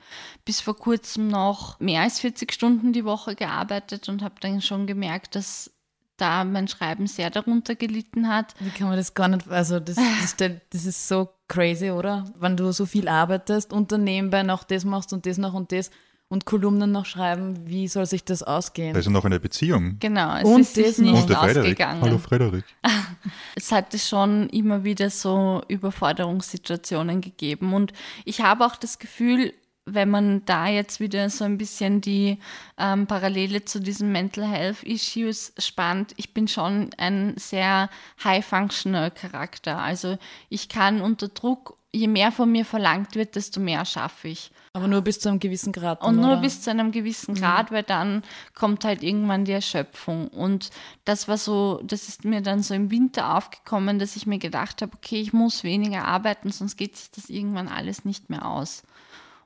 [0.45, 4.87] bis vor kurzem noch mehr als 40 Stunden die Woche gearbeitet und habe dann schon
[4.87, 5.71] gemerkt, dass
[6.19, 8.53] da mein Schreiben sehr darunter gelitten hat.
[8.59, 10.35] Wie kann man das gar nicht, also das, das,
[10.69, 12.25] das ist so crazy, oder?
[12.37, 15.71] Wenn du so viel arbeitest und dann nebenbei noch das machst und das noch und
[15.71, 15.89] das
[16.29, 18.93] und Kolumnen noch schreiben, wie soll sich das ausgehen?
[18.93, 19.97] Da ist ja noch eine Beziehung.
[19.99, 21.11] Genau, es Und ist das noch.
[21.11, 21.63] nicht Und der Frederik.
[21.63, 22.01] ausgegangen.
[22.01, 22.65] Hallo Frederik.
[23.55, 27.73] es hatte schon immer wieder so Überforderungssituationen gegeben.
[27.73, 27.93] Und
[28.25, 29.53] ich habe auch das Gefühl,
[29.85, 32.37] wenn man da jetzt wieder so ein bisschen die
[32.77, 37.89] ähm, Parallele zu diesen Mental Health Issues spannt, ich bin schon ein sehr
[38.23, 39.79] high-functional Charakter.
[39.79, 44.51] Also ich kann unter Druck, je mehr von mir verlangt wird, desto mehr schaffe ich.
[44.73, 46.01] Aber nur bis zu einem gewissen Grad.
[46.01, 46.41] Und dann, nur oder?
[46.41, 48.23] bis zu einem gewissen Grad, weil dann
[48.53, 50.27] kommt halt irgendwann die Erschöpfung.
[50.27, 50.69] Und
[51.05, 54.81] das war so, das ist mir dann so im Winter aufgekommen, dass ich mir gedacht
[54.81, 58.83] habe, okay, ich muss weniger arbeiten, sonst geht sich das irgendwann alles nicht mehr aus.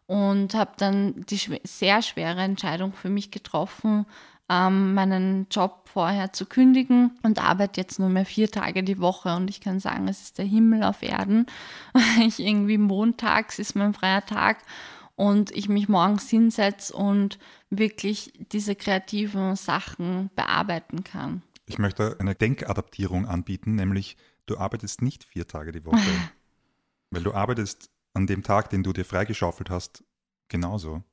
[0.05, 4.05] Und habe dann die sehr schwere Entscheidung für mich getroffen,
[4.53, 9.35] ähm, meinen Job vorher zu kündigen und arbeite jetzt nur mehr vier Tage die Woche.
[9.35, 11.45] Und ich kann sagen, es ist der Himmel auf Erden.
[12.25, 14.59] Ich irgendwie montags ist mein freier Tag
[15.15, 17.39] und ich mich morgens hinsetze und
[17.69, 21.41] wirklich diese kreativen Sachen bearbeiten kann.
[21.65, 25.97] Ich möchte eine Denkadaptierung anbieten, nämlich du arbeitest nicht vier Tage die Woche,
[27.11, 30.03] weil du arbeitest an dem Tag, den du dir freigeschaufelt hast,
[30.49, 31.03] genauso.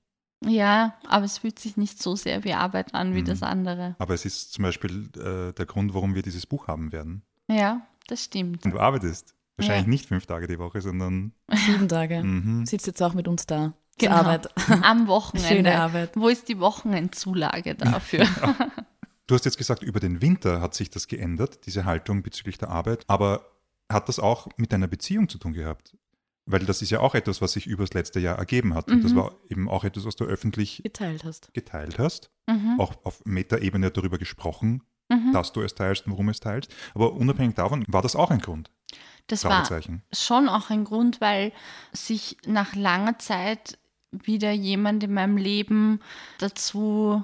[0.45, 3.27] Ja, aber es fühlt sich nicht so sehr wie Arbeit an wie Mhm.
[3.27, 3.95] das andere.
[3.99, 7.23] Aber es ist zum Beispiel äh, der Grund, warum wir dieses Buch haben werden.
[7.49, 8.65] Ja, das stimmt.
[8.65, 9.91] Und du arbeitest wahrscheinlich Ja.
[9.91, 11.33] nicht fünf Tage die Woche, sondern
[11.67, 12.23] Sieben Tage.
[12.23, 12.65] mhm.
[12.65, 13.75] Sitzt jetzt auch mit uns da.
[13.99, 14.15] Genau.
[14.17, 14.49] Arbeit.
[14.83, 15.49] Am Wochenende.
[15.49, 16.13] Schöne Arbeit.
[16.17, 18.27] Wo ist die Wochenendzulage dafür?
[19.27, 22.69] Du hast jetzt gesagt, über den Winter hat sich das geändert, diese Haltung bezüglich der
[22.71, 23.05] Arbeit.
[23.07, 23.47] Aber
[23.89, 25.97] hat das auch mit deiner Beziehung zu tun gehabt?
[26.47, 28.91] Weil das ist ja auch etwas, was sich übers letzte Jahr ergeben hat.
[28.91, 29.17] Und das Mhm.
[29.17, 31.53] war eben auch etwas, was du öffentlich Geteilt hast.
[31.55, 32.77] geteilt hast, mhm.
[32.81, 35.33] auch auf Metaebene darüber gesprochen, Mhm.
[35.33, 36.73] dass du es teilst und warum es teilst.
[36.95, 38.71] Aber unabhängig davon war das auch ein Grund.
[39.27, 39.65] Das war
[40.13, 41.53] schon auch ein Grund, weil
[41.93, 43.79] sich nach langer Zeit
[44.11, 46.01] wieder jemand in meinem Leben
[46.39, 47.23] dazu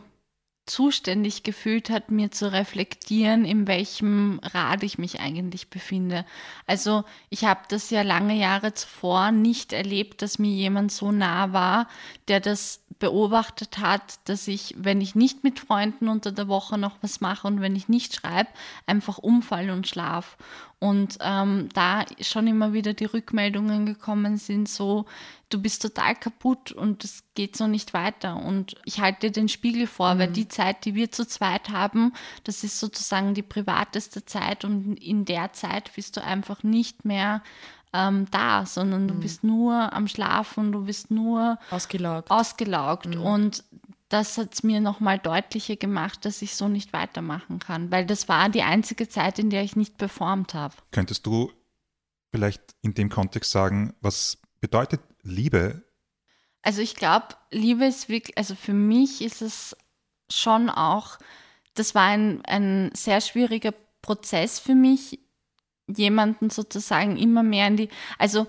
[0.66, 6.26] zuständig gefühlt hat, mir zu reflektieren, in welchem Rad ich mich eigentlich befinde.
[6.66, 11.52] Also ich habe das ja lange Jahre zuvor nicht erlebt, dass mir jemand so nah
[11.52, 11.88] war,
[12.26, 16.96] der das beobachtet hat, dass ich, wenn ich nicht mit Freunden unter der Woche noch
[17.02, 18.48] was mache und wenn ich nicht schreibe,
[18.86, 20.36] einfach umfall und schlaf.
[20.78, 25.06] Und ähm, da schon immer wieder die Rückmeldungen gekommen sind, so,
[25.48, 28.36] du bist total kaputt und es geht so nicht weiter.
[28.36, 32.12] Und ich halte dir den Spiegel vor, weil die Zeit, die wir zu zweit haben,
[32.44, 37.42] das ist sozusagen die privateste Zeit und in der Zeit bist du einfach nicht mehr
[37.92, 42.30] ähm, da, sondern du bist nur am Schlafen, du bist nur Ausgelaugt.
[42.30, 43.14] ausgelaugt.
[43.14, 43.64] Und
[44.08, 48.28] das hat es mir nochmal deutlicher gemacht, dass ich so nicht weitermachen kann, weil das
[48.28, 50.74] war die einzige Zeit, in der ich nicht performt habe.
[50.92, 51.50] Könntest du
[52.30, 55.82] vielleicht in dem Kontext sagen, was bedeutet Liebe?
[56.62, 59.76] Also ich glaube, Liebe ist wirklich, also für mich ist es
[60.30, 61.18] schon auch,
[61.74, 65.20] das war ein, ein sehr schwieriger Prozess für mich,
[65.86, 68.46] jemanden sozusagen immer mehr in die, also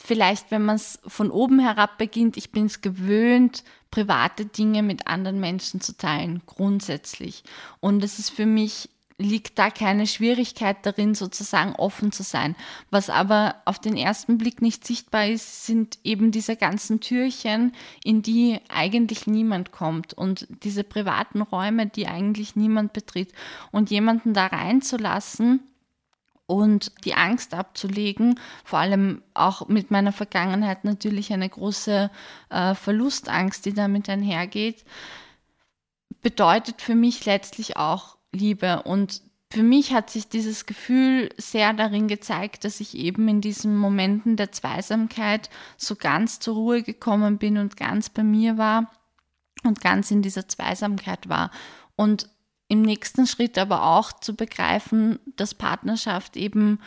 [0.00, 5.06] vielleicht, wenn man es von oben herab beginnt, ich bin es gewöhnt, private Dinge mit
[5.06, 7.44] anderen Menschen zu teilen, grundsätzlich.
[7.80, 12.54] Und es ist für mich, liegt da keine Schwierigkeit darin, sozusagen offen zu sein.
[12.90, 17.72] Was aber auf den ersten Blick nicht sichtbar ist, sind eben diese ganzen Türchen,
[18.04, 23.32] in die eigentlich niemand kommt und diese privaten Räume, die eigentlich niemand betritt.
[23.72, 25.60] Und jemanden da reinzulassen,
[26.48, 32.10] und die Angst abzulegen, vor allem auch mit meiner Vergangenheit natürlich eine große
[32.48, 34.86] äh, Verlustangst, die damit einhergeht,
[36.22, 38.82] bedeutet für mich letztlich auch Liebe.
[38.82, 43.76] Und für mich hat sich dieses Gefühl sehr darin gezeigt, dass ich eben in diesen
[43.76, 48.90] Momenten der Zweisamkeit so ganz zur Ruhe gekommen bin und ganz bei mir war
[49.64, 51.50] und ganz in dieser Zweisamkeit war.
[51.96, 52.28] Und
[52.68, 56.80] im nächsten Schritt aber auch zu begreifen, dass Partnerschaft eben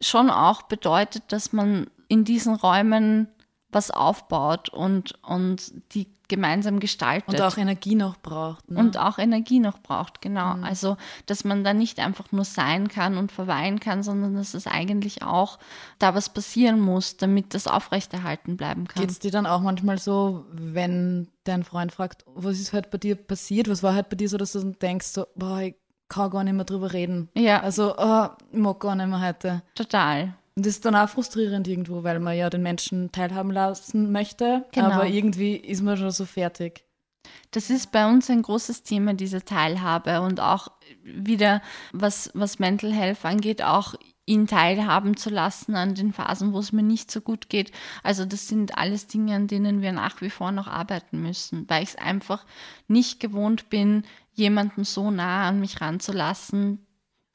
[0.00, 3.28] schon auch bedeutet, dass man in diesen Räumen
[3.70, 7.28] was aufbaut und, und die gemeinsam gestaltet.
[7.28, 8.70] Und auch Energie noch braucht.
[8.70, 8.78] Ne?
[8.78, 10.56] Und auch Energie noch braucht, genau.
[10.56, 10.64] Mhm.
[10.64, 14.66] Also, dass man da nicht einfach nur sein kann und verweilen kann, sondern dass es
[14.66, 15.58] eigentlich auch
[15.98, 19.02] da was passieren muss, damit das aufrechterhalten bleiben kann.
[19.02, 22.98] Geht es dir dann auch manchmal so, wenn dein Freund fragt, was ist halt bei
[22.98, 25.76] dir passiert, was war halt bei dir so, dass du denkst, so, boah, ich
[26.08, 27.28] kann gar nicht mehr drüber reden.
[27.34, 27.62] Ja.
[27.62, 29.62] Also, oh, ich mag gar nicht mehr heute.
[29.74, 30.34] Total.
[30.56, 34.64] Und das ist dann auch frustrierend irgendwo, weil man ja den Menschen teilhaben lassen möchte,
[34.72, 34.90] genau.
[34.90, 36.84] aber irgendwie ist man schon so fertig.
[37.50, 40.68] Das ist bei uns ein großes Thema, diese Teilhabe und auch
[41.02, 41.60] wieder,
[41.92, 46.72] was, was Mental Health angeht, auch ihn teilhaben zu lassen an den Phasen, wo es
[46.72, 47.70] mir nicht so gut geht.
[48.02, 51.84] Also das sind alles Dinge, an denen wir nach wie vor noch arbeiten müssen, weil
[51.84, 52.44] ich es einfach
[52.88, 56.85] nicht gewohnt bin, jemanden so nah an mich ranzulassen,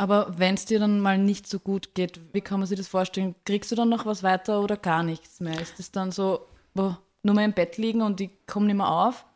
[0.01, 2.87] aber wenn es dir dann mal nicht so gut geht, wie kann man sich das
[2.87, 3.35] vorstellen?
[3.45, 5.61] Kriegst du dann noch was weiter oder gar nichts mehr?
[5.61, 8.89] Ist das dann so, boah, nur mal im Bett liegen und ich komme nicht mehr
[8.89, 9.27] auf?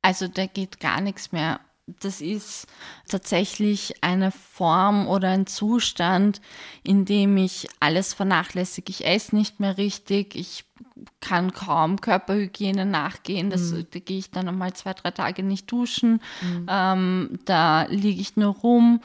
[0.00, 1.60] Also da geht gar nichts mehr.
[2.00, 2.66] Das ist
[3.06, 6.40] tatsächlich eine Form oder ein Zustand,
[6.82, 8.88] in dem ich alles vernachlässige.
[8.88, 10.64] Ich esse nicht mehr richtig, ich
[11.20, 13.50] kann kaum Körperhygiene nachgehen.
[13.50, 13.86] Das, mhm.
[13.90, 16.22] Da gehe ich dann einmal zwei, drei Tage nicht duschen.
[16.40, 16.66] Mhm.
[16.70, 19.02] Ähm, da liege ich nur rum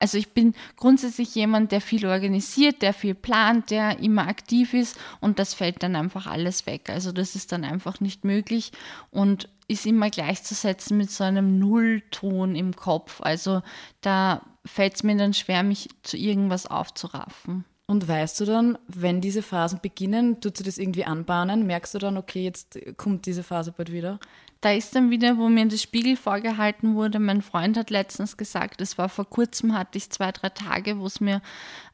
[0.00, 4.98] also ich bin grundsätzlich jemand, der viel organisiert, der viel plant, der immer aktiv ist
[5.20, 6.88] und das fällt dann einfach alles weg.
[6.90, 8.72] Also das ist dann einfach nicht möglich
[9.10, 13.20] und ist immer gleichzusetzen mit so einem Nullton im Kopf.
[13.20, 13.62] Also
[14.00, 17.64] da fällt es mir dann schwer, mich zu irgendwas aufzuraffen.
[17.90, 21.66] Und weißt du dann, wenn diese Phasen beginnen, tut sie das irgendwie anbahnen?
[21.66, 24.20] Merkst du dann, okay, jetzt kommt diese Phase bald wieder?
[24.60, 27.18] da ist dann wieder, wo mir das Spiegel vorgehalten wurde.
[27.18, 31.06] Mein Freund hat letztens gesagt, es war vor kurzem, hatte ich zwei, drei Tage, wo
[31.06, 31.40] es mir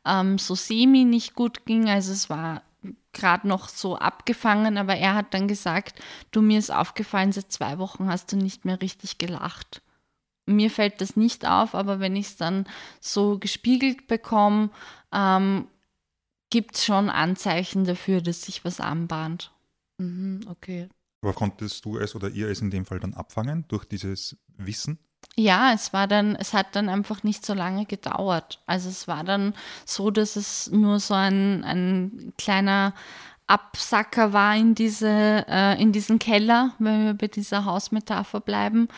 [0.04, 1.88] ähm, so semi nicht gut ging.
[1.88, 2.62] Also es war
[3.12, 6.00] gerade noch so abgefangen, aber er hat dann gesagt,
[6.32, 9.80] du mir ist aufgefallen, seit zwei Wochen hast du nicht mehr richtig gelacht.
[10.46, 12.66] Mir fällt das nicht auf, aber wenn ich es dann
[13.00, 14.70] so gespiegelt bekomme,
[15.12, 15.68] ähm,
[16.50, 19.52] gibt es schon Anzeichen dafür, dass sich was anbahnt.
[19.98, 20.88] Mhm, okay.
[21.22, 24.98] Aber konntest du es oder ihr es in dem Fall dann abfangen durch dieses Wissen?
[25.34, 28.62] Ja, es war dann, es hat dann einfach nicht so lange gedauert.
[28.66, 29.54] Also es war dann
[29.84, 32.94] so, dass es nur so ein, ein kleiner
[33.48, 38.88] Absacker war in, diese, äh, in diesen Keller, wenn wir bei dieser Hausmetapher bleiben.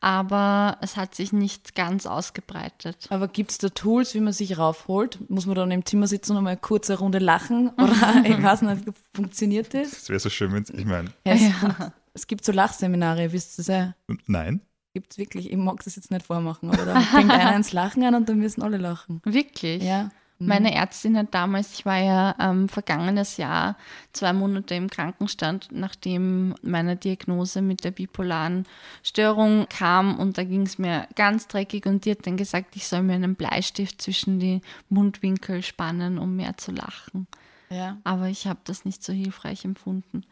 [0.00, 3.08] Aber es hat sich nicht ganz ausgebreitet.
[3.10, 5.28] Aber gibt es da Tools, wie man sich raufholt?
[5.28, 7.70] Muss man dann im Zimmer sitzen und mal eine kurze Runde lachen?
[7.78, 9.90] Oder ich weiß nicht, funktioniert das?
[9.90, 11.10] Das wäre so schön, wenn ich meine.
[11.24, 11.92] Ja, es, ja.
[12.14, 13.94] es gibt so Lachseminare, wisst ihr das ja?
[14.26, 14.60] Nein.
[14.94, 18.04] Gibt es wirklich, ich mag das jetzt nicht vormachen, aber da fängt einer ins Lachen
[18.04, 19.20] an und dann müssen alle lachen.
[19.24, 19.82] Wirklich?
[19.82, 20.10] Ja.
[20.38, 20.46] Mhm.
[20.46, 23.76] Meine Ärztin hat damals, ich war ja ähm, vergangenes Jahr
[24.12, 28.66] zwei Monate im Krankenstand, nachdem meine Diagnose mit der bipolaren
[29.02, 32.86] Störung kam und da ging es mir ganz dreckig und die hat dann gesagt, ich
[32.86, 37.26] soll mir einen Bleistift zwischen die Mundwinkel spannen, um mehr zu lachen.
[37.70, 37.96] Ja.
[38.04, 40.24] Aber ich habe das nicht so hilfreich empfunden.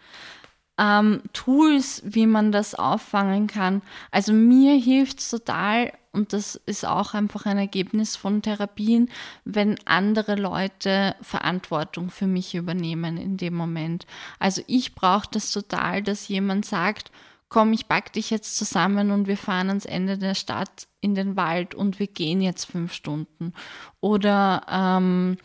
[0.76, 3.82] Ähm, Tools, wie man das auffangen kann.
[4.10, 9.10] Also mir hilft es total, und das ist auch einfach ein Ergebnis von Therapien,
[9.44, 14.06] wenn andere Leute Verantwortung für mich übernehmen in dem Moment.
[14.38, 17.10] Also ich brauche das total, dass jemand sagt,
[17.48, 21.36] komm, ich pack dich jetzt zusammen und wir fahren ans Ende der Stadt in den
[21.36, 23.52] Wald und wir gehen jetzt fünf Stunden.
[24.00, 25.36] Oder ähm,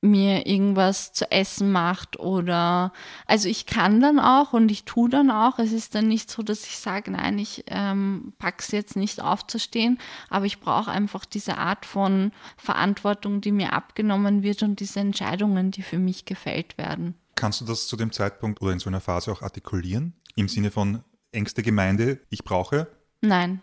[0.00, 2.92] mir irgendwas zu essen macht oder
[3.26, 5.58] also ich kann dann auch und ich tue dann auch.
[5.58, 9.98] Es ist dann nicht so, dass ich sage, nein, ich ähm, es jetzt nicht aufzustehen,
[10.28, 15.70] aber ich brauche einfach diese Art von Verantwortung, die mir abgenommen wird und diese Entscheidungen,
[15.70, 17.14] die für mich gefällt werden.
[17.34, 20.14] Kannst du das zu dem Zeitpunkt oder in so einer Phase auch artikulieren?
[20.36, 22.88] Im Sinne von engste Gemeinde, ich brauche?
[23.20, 23.60] Nein,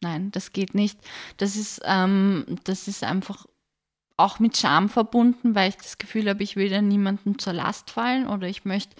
[0.00, 0.98] nein, das geht nicht.
[1.36, 3.46] Das ist, ähm, das ist einfach
[4.16, 7.90] auch mit Scham verbunden, weil ich das Gefühl habe, ich will dann niemandem zur Last
[7.90, 8.94] fallen oder ich möchte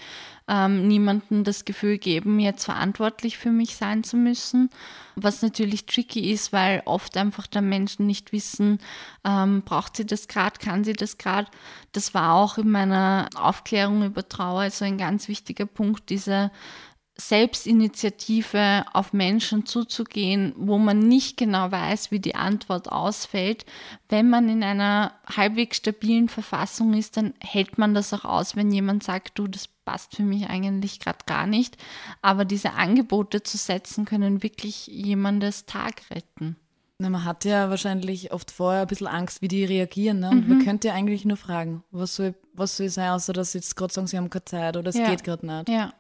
[0.48, 4.70] ähm, niemandem das Gefühl geben, jetzt verantwortlich für mich sein zu müssen.
[5.14, 8.79] Was natürlich tricky ist, weil oft einfach der Menschen nicht wissen,
[9.25, 11.48] ähm, braucht sie das gerade, kann sie das gerade.
[11.92, 16.50] Das war auch in meiner Aufklärung über Trauer also ein ganz wichtiger Punkt, diese
[17.29, 23.64] Selbstinitiative auf Menschen zuzugehen, wo man nicht genau weiß, wie die Antwort ausfällt.
[24.08, 28.70] Wenn man in einer halbwegs stabilen Verfassung ist, dann hält man das auch aus, wenn
[28.73, 31.77] jemand sagt, du, das passt für mich eigentlich gerade gar nicht.
[32.23, 36.56] Aber diese Angebote zu setzen, können wirklich jemandes Tag retten.
[36.98, 40.20] Na, man hat ja wahrscheinlich oft vorher ein bisschen Angst, wie die reagieren.
[40.20, 40.31] Ne?
[40.31, 40.62] Und man Mhm.
[40.64, 43.92] könnte ja eigentlich nur fragen, was soll, was soll sein, außer dass sie jetzt gerade
[43.92, 45.06] sagen, sie haben keine Zeit oder es Ja.
[45.10, 45.68] geht gerade nicht.
[45.68, 45.92] Ja,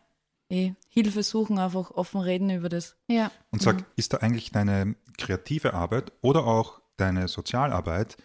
[0.48, 2.96] Eh, Hilfe suchen, einfach offen reden über das.
[3.08, 3.30] ja.
[3.50, 8.18] Und sag, ist da eigentlich deine kreative Arbeit oder auch deine Sozialarbeit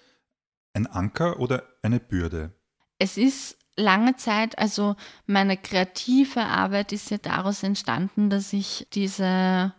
[0.74, 2.52] ein Anker oder eine Bürde?
[3.00, 9.74] Es ist lange Zeit, also meine kreative Arbeit ist ja daraus entstanden, dass ich diese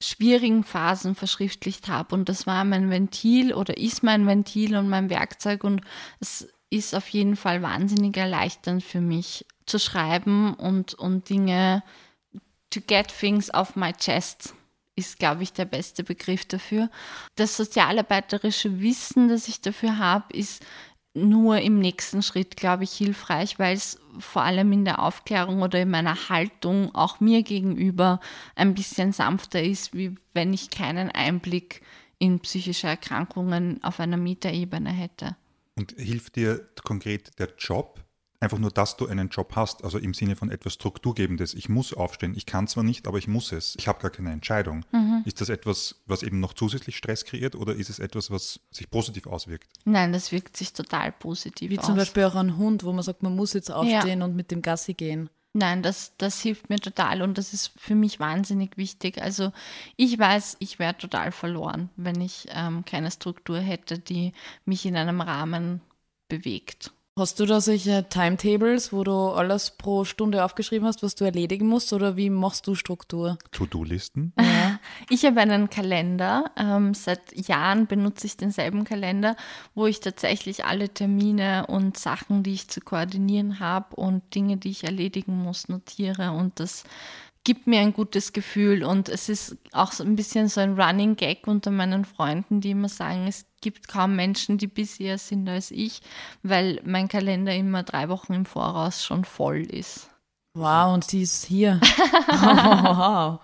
[0.00, 5.10] schwierigen Phasen verschriftlicht habe und das war mein Ventil oder ist mein Ventil und mein
[5.10, 5.82] Werkzeug und
[6.20, 11.82] es ist auf jeden Fall wahnsinnig erleichternd für mich zu schreiben und, und Dinge
[12.70, 14.54] to get things off my chest
[14.96, 16.90] ist, glaube ich, der beste Begriff dafür.
[17.36, 20.64] Das sozialarbeiterische Wissen, das ich dafür habe, ist
[21.14, 25.80] nur im nächsten Schritt, glaube ich, hilfreich, weil es vor allem in der Aufklärung oder
[25.80, 28.20] in meiner Haltung auch mir gegenüber
[28.54, 31.82] ein bisschen sanfter ist, wie wenn ich keinen Einblick
[32.18, 35.36] in psychische Erkrankungen auf einer Metaebene hätte.
[35.74, 38.00] Und hilft dir konkret der Job?
[38.42, 41.52] Einfach nur, dass du einen Job hast, also im Sinne von etwas Strukturgebendes.
[41.52, 42.34] Ich muss aufstehen.
[42.34, 43.76] Ich kann zwar nicht, aber ich muss es.
[43.78, 44.86] Ich habe gar keine Entscheidung.
[45.26, 48.90] Ist das etwas, was eben noch zusätzlich Stress kreiert oder ist es etwas, was sich
[48.90, 49.68] positiv auswirkt?
[49.84, 51.84] Nein, das wirkt sich total positiv Wie aus.
[51.84, 54.62] zum Beispiel auch ein Hund, wo man sagt, man muss jetzt aufstehen und mit dem
[54.62, 55.28] Gassi gehen.
[55.52, 59.20] Nein, das, das hilft mir total und das ist für mich wahnsinnig wichtig.
[59.20, 59.52] Also
[59.96, 64.32] ich weiß, ich wäre total verloren, wenn ich ähm, keine Struktur hätte, die
[64.64, 65.80] mich in einem Rahmen
[66.28, 66.92] bewegt.
[67.18, 71.66] Hast du da solche Timetables, wo du alles pro Stunde aufgeschrieben hast, was du erledigen
[71.66, 73.38] musst, oder wie machst du Struktur?
[73.52, 74.32] To-Do-Listen?
[75.08, 76.52] Ich habe einen Kalender.
[76.56, 79.36] Ähm, seit Jahren benutze ich denselben Kalender,
[79.74, 84.70] wo ich tatsächlich alle Termine und Sachen, die ich zu koordinieren habe und Dinge, die
[84.70, 86.30] ich erledigen muss, notiere.
[86.30, 86.84] Und das
[87.44, 88.84] gibt mir ein gutes Gefühl.
[88.84, 92.70] Und es ist auch so ein bisschen so ein Running Gag unter meinen Freunden, die
[92.70, 96.00] immer sagen, es gibt kaum Menschen, die busier sind als ich,
[96.42, 100.10] weil mein Kalender immer drei Wochen im Voraus schon voll ist.
[100.54, 101.80] Wow, und sie ist hier.
[102.28, 103.40] wow.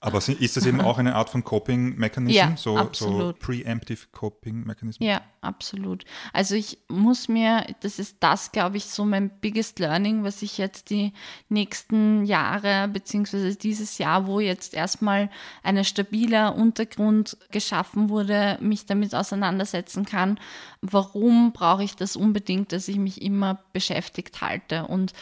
[0.00, 2.36] Aber ist das eben auch eine Art von Coping-Mechanism?
[2.36, 3.38] Ja, so, so absolut.
[3.40, 5.02] Preemptive Coping-Mechanism?
[5.02, 6.04] Ja, absolut.
[6.32, 10.56] Also ich muss mir, das ist das, glaube ich, so mein biggest learning, was ich
[10.56, 11.12] jetzt die
[11.48, 15.30] nächsten Jahre, beziehungsweise dieses Jahr, wo jetzt erstmal
[15.64, 20.38] ein stabiler Untergrund geschaffen wurde, mich damit auseinandersetzen kann.
[20.80, 24.86] Warum brauche ich das unbedingt, dass ich mich immer beschäftigt halte?
[24.86, 25.12] Und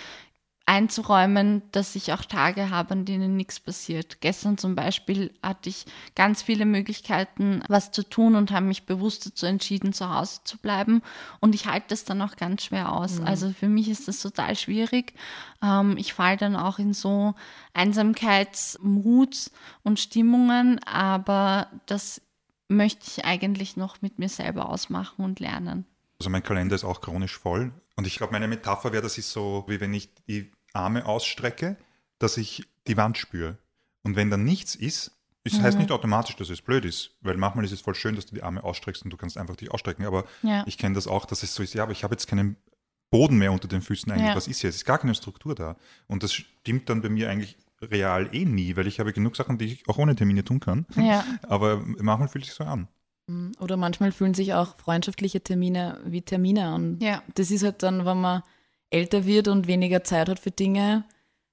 [0.67, 4.21] einzuräumen, dass ich auch Tage habe, an denen nichts passiert.
[4.21, 5.87] Gestern zum Beispiel hatte ich
[6.17, 10.59] ganz viele Möglichkeiten, was zu tun und habe mich bewusst dazu entschieden, zu Hause zu
[10.59, 11.03] bleiben.
[11.41, 13.21] Und ich halte das dann auch ganz schwer aus.
[13.21, 15.15] Also für mich ist das total schwierig.
[15.63, 17.35] Ähm, ich falle dann auch in so
[17.73, 19.53] Einsamkeitsmuts
[19.85, 22.21] und Stimmungen, aber das
[22.69, 25.87] möchte ich eigentlich noch mit mir selber ausmachen und lernen.
[26.19, 27.73] Also mein Kalender ist auch chronisch voll.
[27.97, 31.77] Und ich glaube, meine Metapher wäre, das ist so, wie wenn ich die Arme ausstrecke,
[32.19, 33.59] dass ich die Wand spüre.
[34.03, 35.13] Und wenn dann nichts ist,
[35.45, 38.27] es heißt nicht automatisch, dass es blöd ist, weil manchmal ist es voll schön, dass
[38.27, 40.05] du die Arme ausstreckst und du kannst einfach dich ausstrecken.
[40.05, 40.65] Aber Ja.
[40.67, 42.57] ich kenne das auch, dass es so ist, ja, aber ich habe jetzt keinen
[43.11, 44.27] Boden mehr unter den Füßen eigentlich.
[44.29, 44.35] Ja.
[44.35, 44.71] Was ist hier?
[44.71, 45.77] Es ist gar keine Struktur da.
[46.09, 49.59] Und das stimmt dann bei mir eigentlich real eh nie, weil ich habe genug Sachen,
[49.59, 50.85] die ich auch ohne Termine tun kann.
[50.97, 51.25] Ja.
[51.49, 52.89] Aber manchmal fühlt es sich so an.
[53.61, 56.99] Oder manchmal fühlen sich auch freundschaftliche Termine wie Termine an.
[57.01, 57.23] Ja.
[57.35, 58.43] Das ist halt dann, wenn man
[58.91, 61.05] älter wird und weniger Zeit hat für Dinge,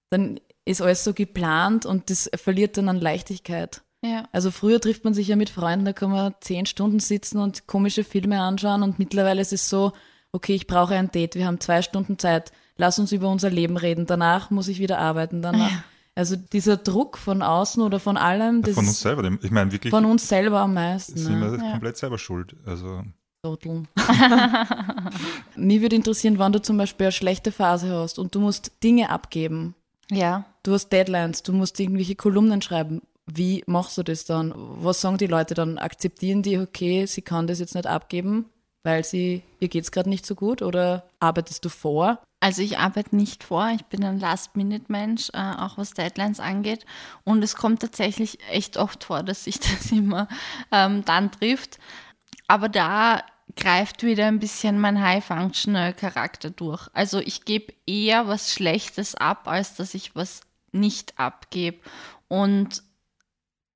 [0.10, 3.82] dann ist alles so geplant und das verliert dann an Leichtigkeit.
[4.04, 4.26] Ja.
[4.32, 7.68] Also früher trifft man sich ja mit Freunden, da kann man zehn Stunden sitzen und
[7.68, 9.94] komische Filme anschauen und mittlerweile ist es so,
[10.32, 13.78] okay, ich brauche ein Date, wir haben zwei Stunden Zeit, lass uns über unser Leben
[13.78, 15.72] reden, danach muss ich wieder arbeiten, danach.
[16.16, 19.32] Also dieser Druck von außen oder von allem, das Von uns ist selber.
[19.42, 21.18] Ich meine, wirklich von uns selber am meisten.
[21.18, 21.52] sind Ne?
[21.54, 22.56] wir komplett selber schuld.
[22.68, 23.02] Also
[23.44, 23.90] Trotteln.
[25.58, 29.10] Mich würde interessieren, wann du zum Beispiel eine schlechte Phase hast und du musst Dinge
[29.10, 29.76] abgeben.
[30.10, 30.46] Ja.
[30.64, 33.02] Du hast Deadlines, du musst irgendwelche Kolumnen schreiben.
[33.26, 34.54] Wie machst du das dann?
[34.56, 35.78] Was sagen die Leute dann?
[35.78, 38.46] Akzeptieren die, okay, sie kann das jetzt nicht abgeben,
[38.84, 40.62] weil sie, ihr geht's gerade nicht so gut?
[40.62, 42.20] Oder arbeitest du vor?
[42.40, 46.86] Also ich arbeite nicht vor, ich bin ein Last-Minute-Mensch, äh, auch was Deadlines angeht.
[47.26, 50.30] Und es kommt tatsächlich echt oft vor, dass sich das immer
[50.72, 51.78] ähm, dann trifft.
[52.48, 53.22] Aber da
[53.56, 56.88] greift wieder ein bisschen mein High-Functional-Charakter durch.
[56.94, 60.42] Also ich gebe eher was Schlechtes ab, als dass ich was
[60.72, 61.80] nicht abgebe.
[62.28, 62.84] Und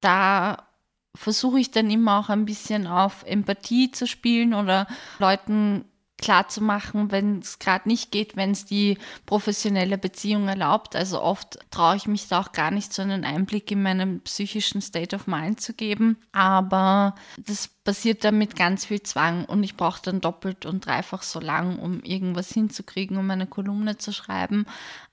[0.01, 0.68] da
[1.15, 4.88] versuche ich dann immer auch ein bisschen auf Empathie zu spielen oder
[5.20, 5.86] Leuten
[6.18, 10.95] klar zu machen, wenn es gerade nicht geht, wenn es die professionelle Beziehung erlaubt.
[10.95, 14.82] Also oft traue ich mich da auch gar nicht so einen Einblick in meinen psychischen
[14.82, 16.18] State of Mind zu geben.
[16.32, 21.24] Aber das passiert dann mit ganz viel Zwang und ich brauche dann doppelt und dreifach
[21.24, 24.65] so lang, um irgendwas hinzukriegen, um eine Kolumne zu schreiben.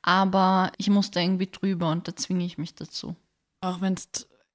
[0.02, 3.14] Aber ich muss da irgendwie drüber und da zwinge ich mich dazu.
[3.60, 4.02] Auch wenn du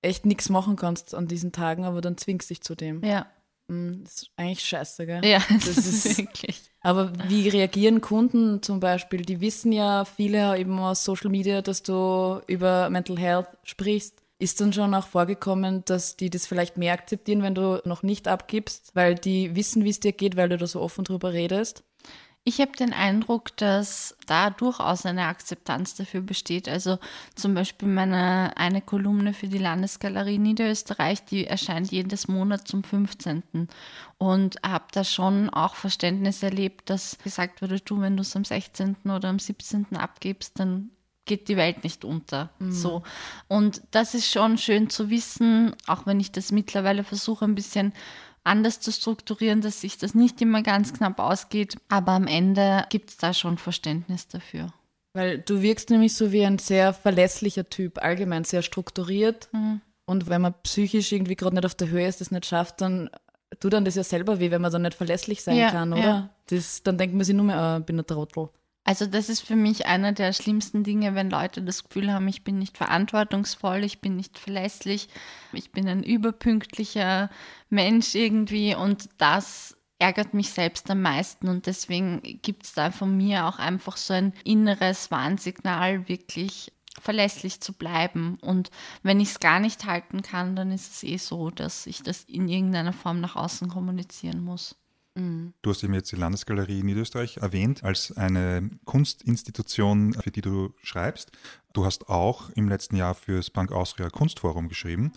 [0.02, 3.04] echt nichts machen kannst an diesen Tagen, aber dann zwingst dich zu dem.
[3.04, 3.28] Ja.
[3.70, 5.26] Mm, Das ist eigentlich scheiße, gell?
[5.26, 6.62] Ja, das ist wirklich.
[6.82, 9.22] Aber wie reagieren Kunden zum Beispiel?
[9.24, 14.24] Die wissen ja viele eben aus Social Media, dass du über Mental Health sprichst.
[14.42, 18.28] Ist dann schon auch vorgekommen, dass die das vielleicht mehr akzeptieren, wenn du noch nicht
[18.30, 21.84] abgibst, weil die wissen, wie es dir geht, weil du da so offen drüber redest?
[22.46, 26.68] Ich habe den Eindruck, dass da durchaus eine Akzeptanz dafür besteht.
[26.68, 26.98] Also
[27.36, 33.68] zum Beispiel meine eine Kolumne für die Landesgalerie Niederösterreich, die erscheint jedes Monat zum 15.
[34.18, 38.46] Und habe da schon auch Verständnis erlebt, dass gesagt wurde, du, wenn du es am
[38.46, 38.96] 16.
[39.06, 39.96] oder am 17.
[39.96, 40.92] abgibst, dann
[41.26, 42.50] geht die Welt nicht unter.
[42.72, 43.04] So.
[43.48, 47.94] Und das ist schon schön zu wissen, auch wenn ich das mittlerweile versuche, ein bisschen
[48.50, 51.78] anders zu strukturieren, dass sich das nicht immer ganz knapp ausgeht.
[51.88, 54.74] Aber am Ende gibt es da schon Verständnis dafür.
[55.14, 59.50] Weil du wirkst nämlich so wie ein sehr verlässlicher Typ, allgemein sehr strukturiert.
[60.06, 63.10] Und wenn man psychisch irgendwie gerade nicht auf der Höhe ist, das nicht schafft, dann
[63.60, 65.98] tut dann das ja selber weh, wenn man dann nicht verlässlich sein Ja, kann, ja.
[65.98, 66.30] oder?
[66.48, 68.50] Das, dann denkt man sich nur mehr, ah, ich bin ein Trottel.
[68.90, 72.44] Also das ist für mich einer der schlimmsten Dinge, wenn Leute das Gefühl haben, ich
[72.44, 75.10] bin nicht verantwortungsvoll, ich bin nicht verlässlich,
[75.54, 77.30] ich bin ein überpünktlicher
[77.70, 83.16] Mensch irgendwie und das ärgert mich selbst am meisten und deswegen gibt es da von
[83.16, 88.40] mir auch einfach so ein inneres Warnsignal, wirklich verlässlich zu bleiben.
[88.42, 88.72] Und
[89.04, 92.24] wenn ich es gar nicht halten kann, dann ist es eh so, dass ich das
[92.24, 94.79] in irgendeiner Form nach außen kommunizieren muss.
[95.62, 101.32] Du hast eben jetzt die Landesgalerie Niederösterreich erwähnt als eine Kunstinstitution, für die du schreibst.
[101.74, 105.12] Du hast auch im letzten Jahr fürs Bank Austria Kunstforum geschrieben.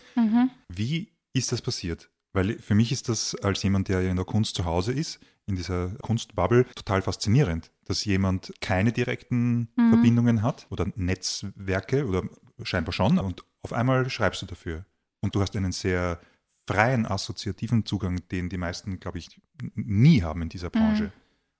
[0.68, 2.10] Wie ist das passiert?
[2.32, 5.20] Weil für mich ist das als jemand, der ja in der Kunst zu Hause ist,
[5.46, 12.22] in dieser Kunstbubble, total faszinierend, dass jemand keine direkten Verbindungen hat oder Netzwerke oder
[12.62, 14.84] scheinbar schon und auf einmal schreibst du dafür.
[15.20, 16.20] Und du hast einen sehr
[16.66, 19.40] freien assoziativen Zugang, den die meisten, glaube ich,
[19.74, 21.12] nie haben in dieser Branche.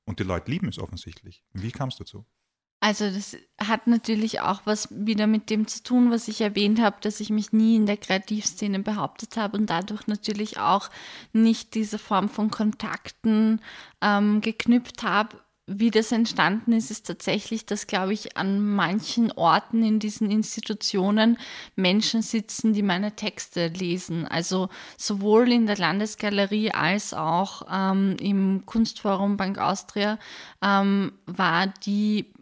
[0.04, 1.44] Und die Leute lieben es offensichtlich.
[1.52, 2.26] Wie kam es dazu?
[2.80, 6.96] Also das hat natürlich auch was wieder mit dem zu tun, was ich erwähnt habe,
[7.00, 10.90] dass ich mich nie in der Kreativszene behauptet habe und dadurch natürlich auch
[11.32, 13.60] nicht diese Form von Kontakten
[14.00, 15.36] ähm, geknüpft habe.
[15.68, 21.38] Wie das entstanden ist, ist tatsächlich, dass, glaube ich, an manchen Orten in diesen Institutionen
[21.76, 24.26] Menschen sitzen, die meine Texte lesen.
[24.26, 30.18] Also sowohl in der Landesgalerie als auch ähm, im Kunstforum Bank Austria
[30.60, 31.68] ähm, war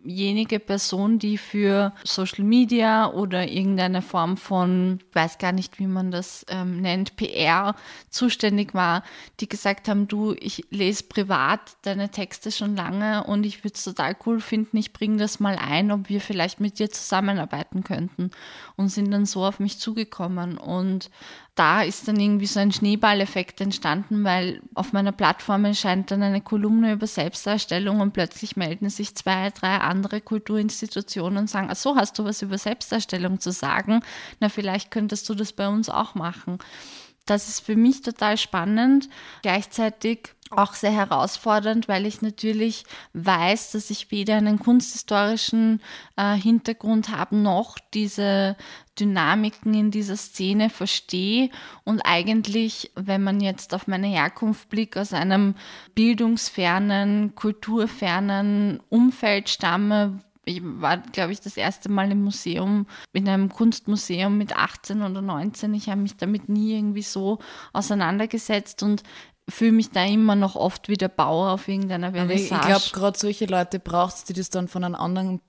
[0.04, 5.86] diejenige Person, die für Social Media oder irgendeine Form von, ich weiß gar nicht, wie
[5.86, 7.74] man das ähm, nennt, PR
[8.08, 9.02] zuständig war,
[9.40, 13.84] die gesagt haben, du, ich lese privat deine Texte schon lange und ich würde es
[13.84, 18.30] total cool finden, ich bringe das mal ein, ob wir vielleicht mit dir zusammenarbeiten könnten.
[18.76, 20.56] Und sind dann so auf mich zugekommen.
[20.58, 21.10] Und
[21.54, 26.40] da ist dann irgendwie so ein Schneeballeffekt entstanden, weil auf meiner Plattform erscheint dann eine
[26.40, 31.96] Kolumne über Selbstdarstellung und plötzlich melden sich zwei, drei andere Kulturinstitutionen und sagen, ach so,
[31.96, 34.00] hast du was über Selbstdarstellung zu sagen?
[34.38, 36.58] Na, vielleicht könntest du das bei uns auch machen.
[37.26, 39.08] Das ist für mich total spannend,
[39.42, 45.80] gleichzeitig auch sehr herausfordernd, weil ich natürlich weiß, dass ich weder einen kunsthistorischen
[46.16, 48.56] äh, Hintergrund habe, noch diese
[49.00, 51.50] Dynamiken in dieser Szene verstehe
[51.84, 55.54] und eigentlich, wenn man jetzt auf meine Herkunft blickt, aus einem
[55.94, 63.50] bildungsfernen, kulturfernen Umfeld stamme, ich war, glaube ich, das erste Mal im Museum, in einem
[63.50, 65.74] Kunstmuseum mit 18 oder 19.
[65.74, 67.38] Ich habe mich damit nie irgendwie so
[67.72, 69.02] auseinandergesetzt und
[69.48, 72.66] fühle mich da immer noch oft wie der Bauer auf irgendeiner Aber ich, Vernissage.
[72.66, 75.40] glaube, gerade solche Leute brauchst die das dann von einem anderen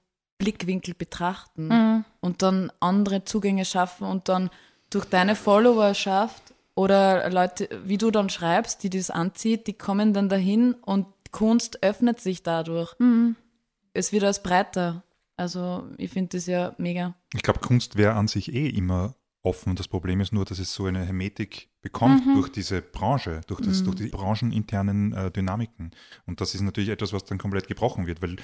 [0.42, 2.06] Blickwinkel betrachten Mhm.
[2.20, 4.50] und dann andere Zugänge schaffen und dann
[4.90, 6.42] durch deine Followerschaft
[6.76, 11.84] oder Leute, wie du dann schreibst, die das anzieht, die kommen dann dahin und Kunst
[11.84, 12.94] öffnet sich dadurch.
[13.00, 13.36] Mhm.
[13.94, 15.04] Es wird als breiter.
[15.38, 17.14] Also ich finde das ja mega.
[17.34, 19.14] Ich glaube, Kunst wäre an sich eh immer
[19.44, 19.76] offen.
[19.76, 23.84] Das Problem ist nur, dass es so eine Hermetik bekommt durch diese Branche, durch, das,
[23.84, 25.92] durch die brancheninternen äh, Dynamiken.
[26.28, 28.36] Und das ist natürlich etwas, was dann komplett gebrochen wird, weil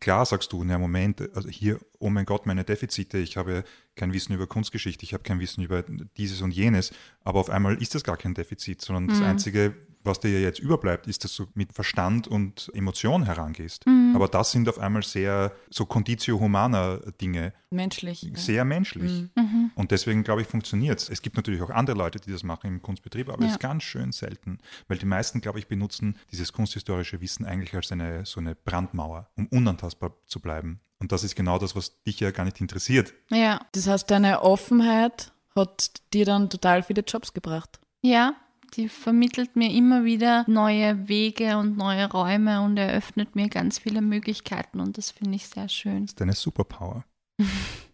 [0.00, 3.64] klar sagst du, na Moment, also hier, oh mein Gott, meine Defizite, ich habe
[3.96, 5.82] kein Wissen über Kunstgeschichte, ich habe kein Wissen über
[6.18, 6.92] dieses und jenes,
[7.22, 9.74] aber auf einmal ist das gar kein Defizit, sondern das Einzige,
[10.04, 13.86] was dir ja jetzt überbleibt, ist, dass du mit Verstand und Emotion herangehst.
[13.86, 14.12] Mhm.
[14.14, 18.22] Aber das sind auf einmal sehr so Conditio Humana Dinge, Menschlich.
[18.22, 18.36] ja.
[18.36, 19.24] sehr menschlich.
[19.34, 19.70] Mhm.
[19.74, 21.08] Und deswegen, glaube ich, funktioniert es.
[21.08, 23.50] Es gibt natürlich auch andere Leute, die das machen im Kunstbetrieb, aber es Ja.
[23.52, 27.90] ist ganz schön selten, weil die meisten, glaube ich, benutzen dieses kunsthistorische Wissen eigentlich als
[27.90, 30.80] eine, so eine Brandmauer, um unantastbar zu bleiben.
[31.00, 33.12] Und das ist genau das, was dich ja gar nicht interessiert.
[33.30, 37.80] Ja, Das heißt, deine Offenheit hat dir dann total viele Jobs gebracht.
[38.02, 38.34] ja,
[38.76, 44.00] die vermittelt mir immer wieder neue Wege und neue Räume und eröffnet mir ganz viele
[44.00, 46.02] Möglichkeiten und das finde ich sehr schön.
[46.02, 47.04] Das ist deine Superpower.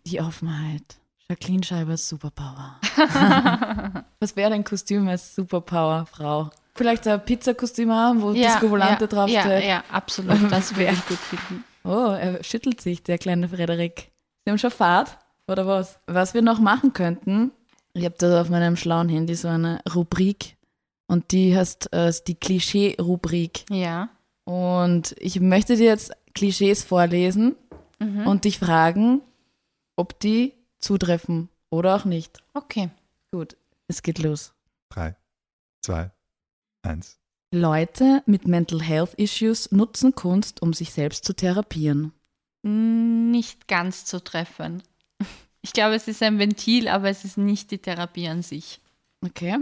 [0.06, 0.96] Die Offenheit.
[1.28, 2.80] Jacqueline Scheibers Superpower.
[4.20, 6.50] Was wäre dein Kostüm als Superpower, Frau?
[6.74, 9.44] Vielleicht ein Pizzakostüm haben, wo das Volante ja, draufsteht.
[9.44, 11.64] Ja, ja, absolut, das wäre ich gut finden.
[11.84, 14.10] Oh, er schüttelt sich, der kleine Frederik.
[14.44, 16.00] Sie haben schon Fahrt, oder was?
[16.06, 17.52] Was wir noch machen könnten,
[17.92, 20.56] ich habe da auf meinem schlauen Handy so eine Rubrik
[21.10, 23.64] und die heißt äh, die Klischee-Rubrik.
[23.70, 24.08] Ja.
[24.44, 27.56] Und ich möchte dir jetzt Klischees vorlesen
[27.98, 28.26] Mhm.
[28.26, 29.20] und dich fragen,
[29.96, 32.38] ob die zutreffen oder auch nicht.
[32.54, 32.88] Okay.
[33.30, 33.56] Gut,
[33.88, 34.54] es geht los.
[34.88, 35.16] Drei,
[35.84, 36.10] zwei,
[36.82, 37.18] eins.
[37.52, 42.12] Leute mit Mental Health Issues nutzen Kunst, um sich selbst zu therapieren.
[42.62, 44.82] Nicht ganz zu treffen.
[45.62, 48.80] Ich glaube, es ist ein Ventil, aber es ist nicht die Therapie an sich.
[49.22, 49.58] Okay.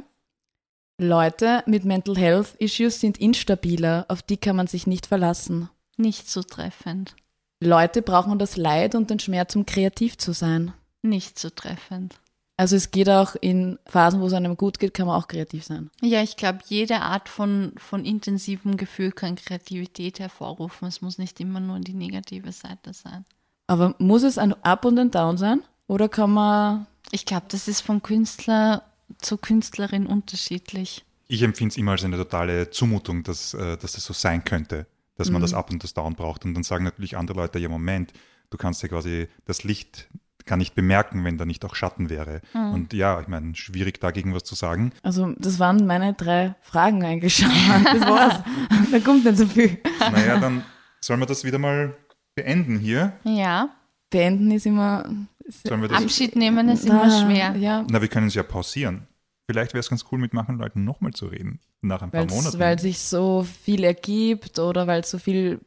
[0.99, 5.71] Leute mit Mental Health Issues sind instabiler, auf die kann man sich nicht verlassen.
[5.97, 7.15] Nicht zutreffend.
[7.61, 10.73] Leute brauchen das Leid und den Schmerz, um kreativ zu sein.
[11.03, 12.17] Nicht zutreffend.
[12.57, 15.65] Also es geht auch in Phasen, wo es einem gut geht, kann man auch kreativ
[15.65, 15.91] sein.
[16.03, 20.89] Ja, ich glaube, jede Art von, von intensivem Gefühl kann Kreativität hervorrufen.
[20.89, 23.25] Es muss nicht immer nur die negative Seite sein.
[23.69, 25.63] Aber muss es ein Up und ein Down sein?
[25.87, 28.83] Oder kann man Ich glaube, das ist von Künstler
[29.19, 31.05] zu Künstlerin unterschiedlich.
[31.27, 34.87] Ich empfinde es immer als eine totale Zumutung, dass, äh, dass das so sein könnte,
[35.17, 36.45] dass man das Up und das Down braucht.
[36.45, 38.13] Und dann sagen natürlich andere Leute, ja Moment,
[38.51, 40.09] du kannst ja quasi das Licht
[40.49, 42.41] kann nicht bemerken, wenn da nicht auch Schatten wäre.
[42.55, 44.93] Und ja, ich meine, schwierig dagegen was zu sagen.
[45.03, 47.51] Also, das waren meine drei Fragen eigentlich schon.
[47.85, 48.41] Das war's.
[48.91, 49.79] da kommt nicht so viel.
[50.01, 50.65] Naja, dann
[51.01, 51.95] sollen wir das wieder mal
[52.35, 53.13] beenden hier.
[53.25, 53.69] Ja,
[54.11, 55.05] Beenden ist immer.
[55.49, 57.57] Sollen wir das, Abschied nehmen ist immer Ah, schwer.
[57.57, 59.07] Ja, na, wir können es ja pausieren.
[59.51, 61.59] Vielleicht wäre es ganz cool, mit manchen Leuten nochmal zu reden.
[61.81, 62.59] Nach ein paar Monaten.
[62.59, 65.61] weil sich so viel ergibt oder weil es so viel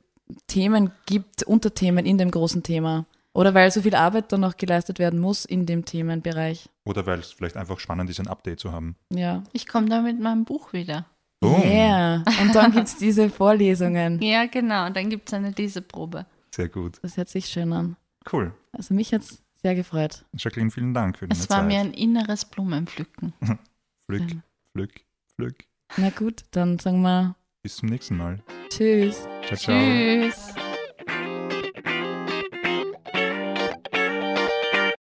[0.48, 3.06] Themen gibt, Unterthemen in dem großen Thema.
[3.34, 6.70] Oder weil so viel Arbeit dann noch geleistet werden muss in dem Themenbereich.
[6.86, 8.96] Oder weil es vielleicht einfach spannend ist, ein Update zu haben.
[9.10, 9.44] Ja.
[9.54, 11.06] Ich komme da mit meinem Buch wieder.
[11.40, 11.64] Boom.
[11.64, 12.24] Yeah.
[12.42, 14.22] Und dann gibt es diese Vorlesungen.
[14.22, 14.86] Ja, genau.
[14.86, 16.26] Und dann gibt es eine Leseprobe.
[16.54, 17.00] Sehr gut.
[17.02, 17.96] Das hört sich schön an.
[18.32, 18.54] Cool.
[18.74, 20.26] Also mich hat es sehr gefreut.
[20.34, 21.68] Jacqueline, vielen Dank für deine Es war Zeit.
[21.68, 23.34] mir ein inneres Blumenpflücken.
[24.06, 24.24] Pflück,
[24.74, 24.92] pflück,
[25.36, 25.66] pflück.
[25.98, 28.44] Na gut, dann sagen wir Bis zum nächsten Mal.
[28.70, 29.28] Tschüss.
[29.46, 29.80] Ciao, ciao.
[29.80, 30.71] Tschüss.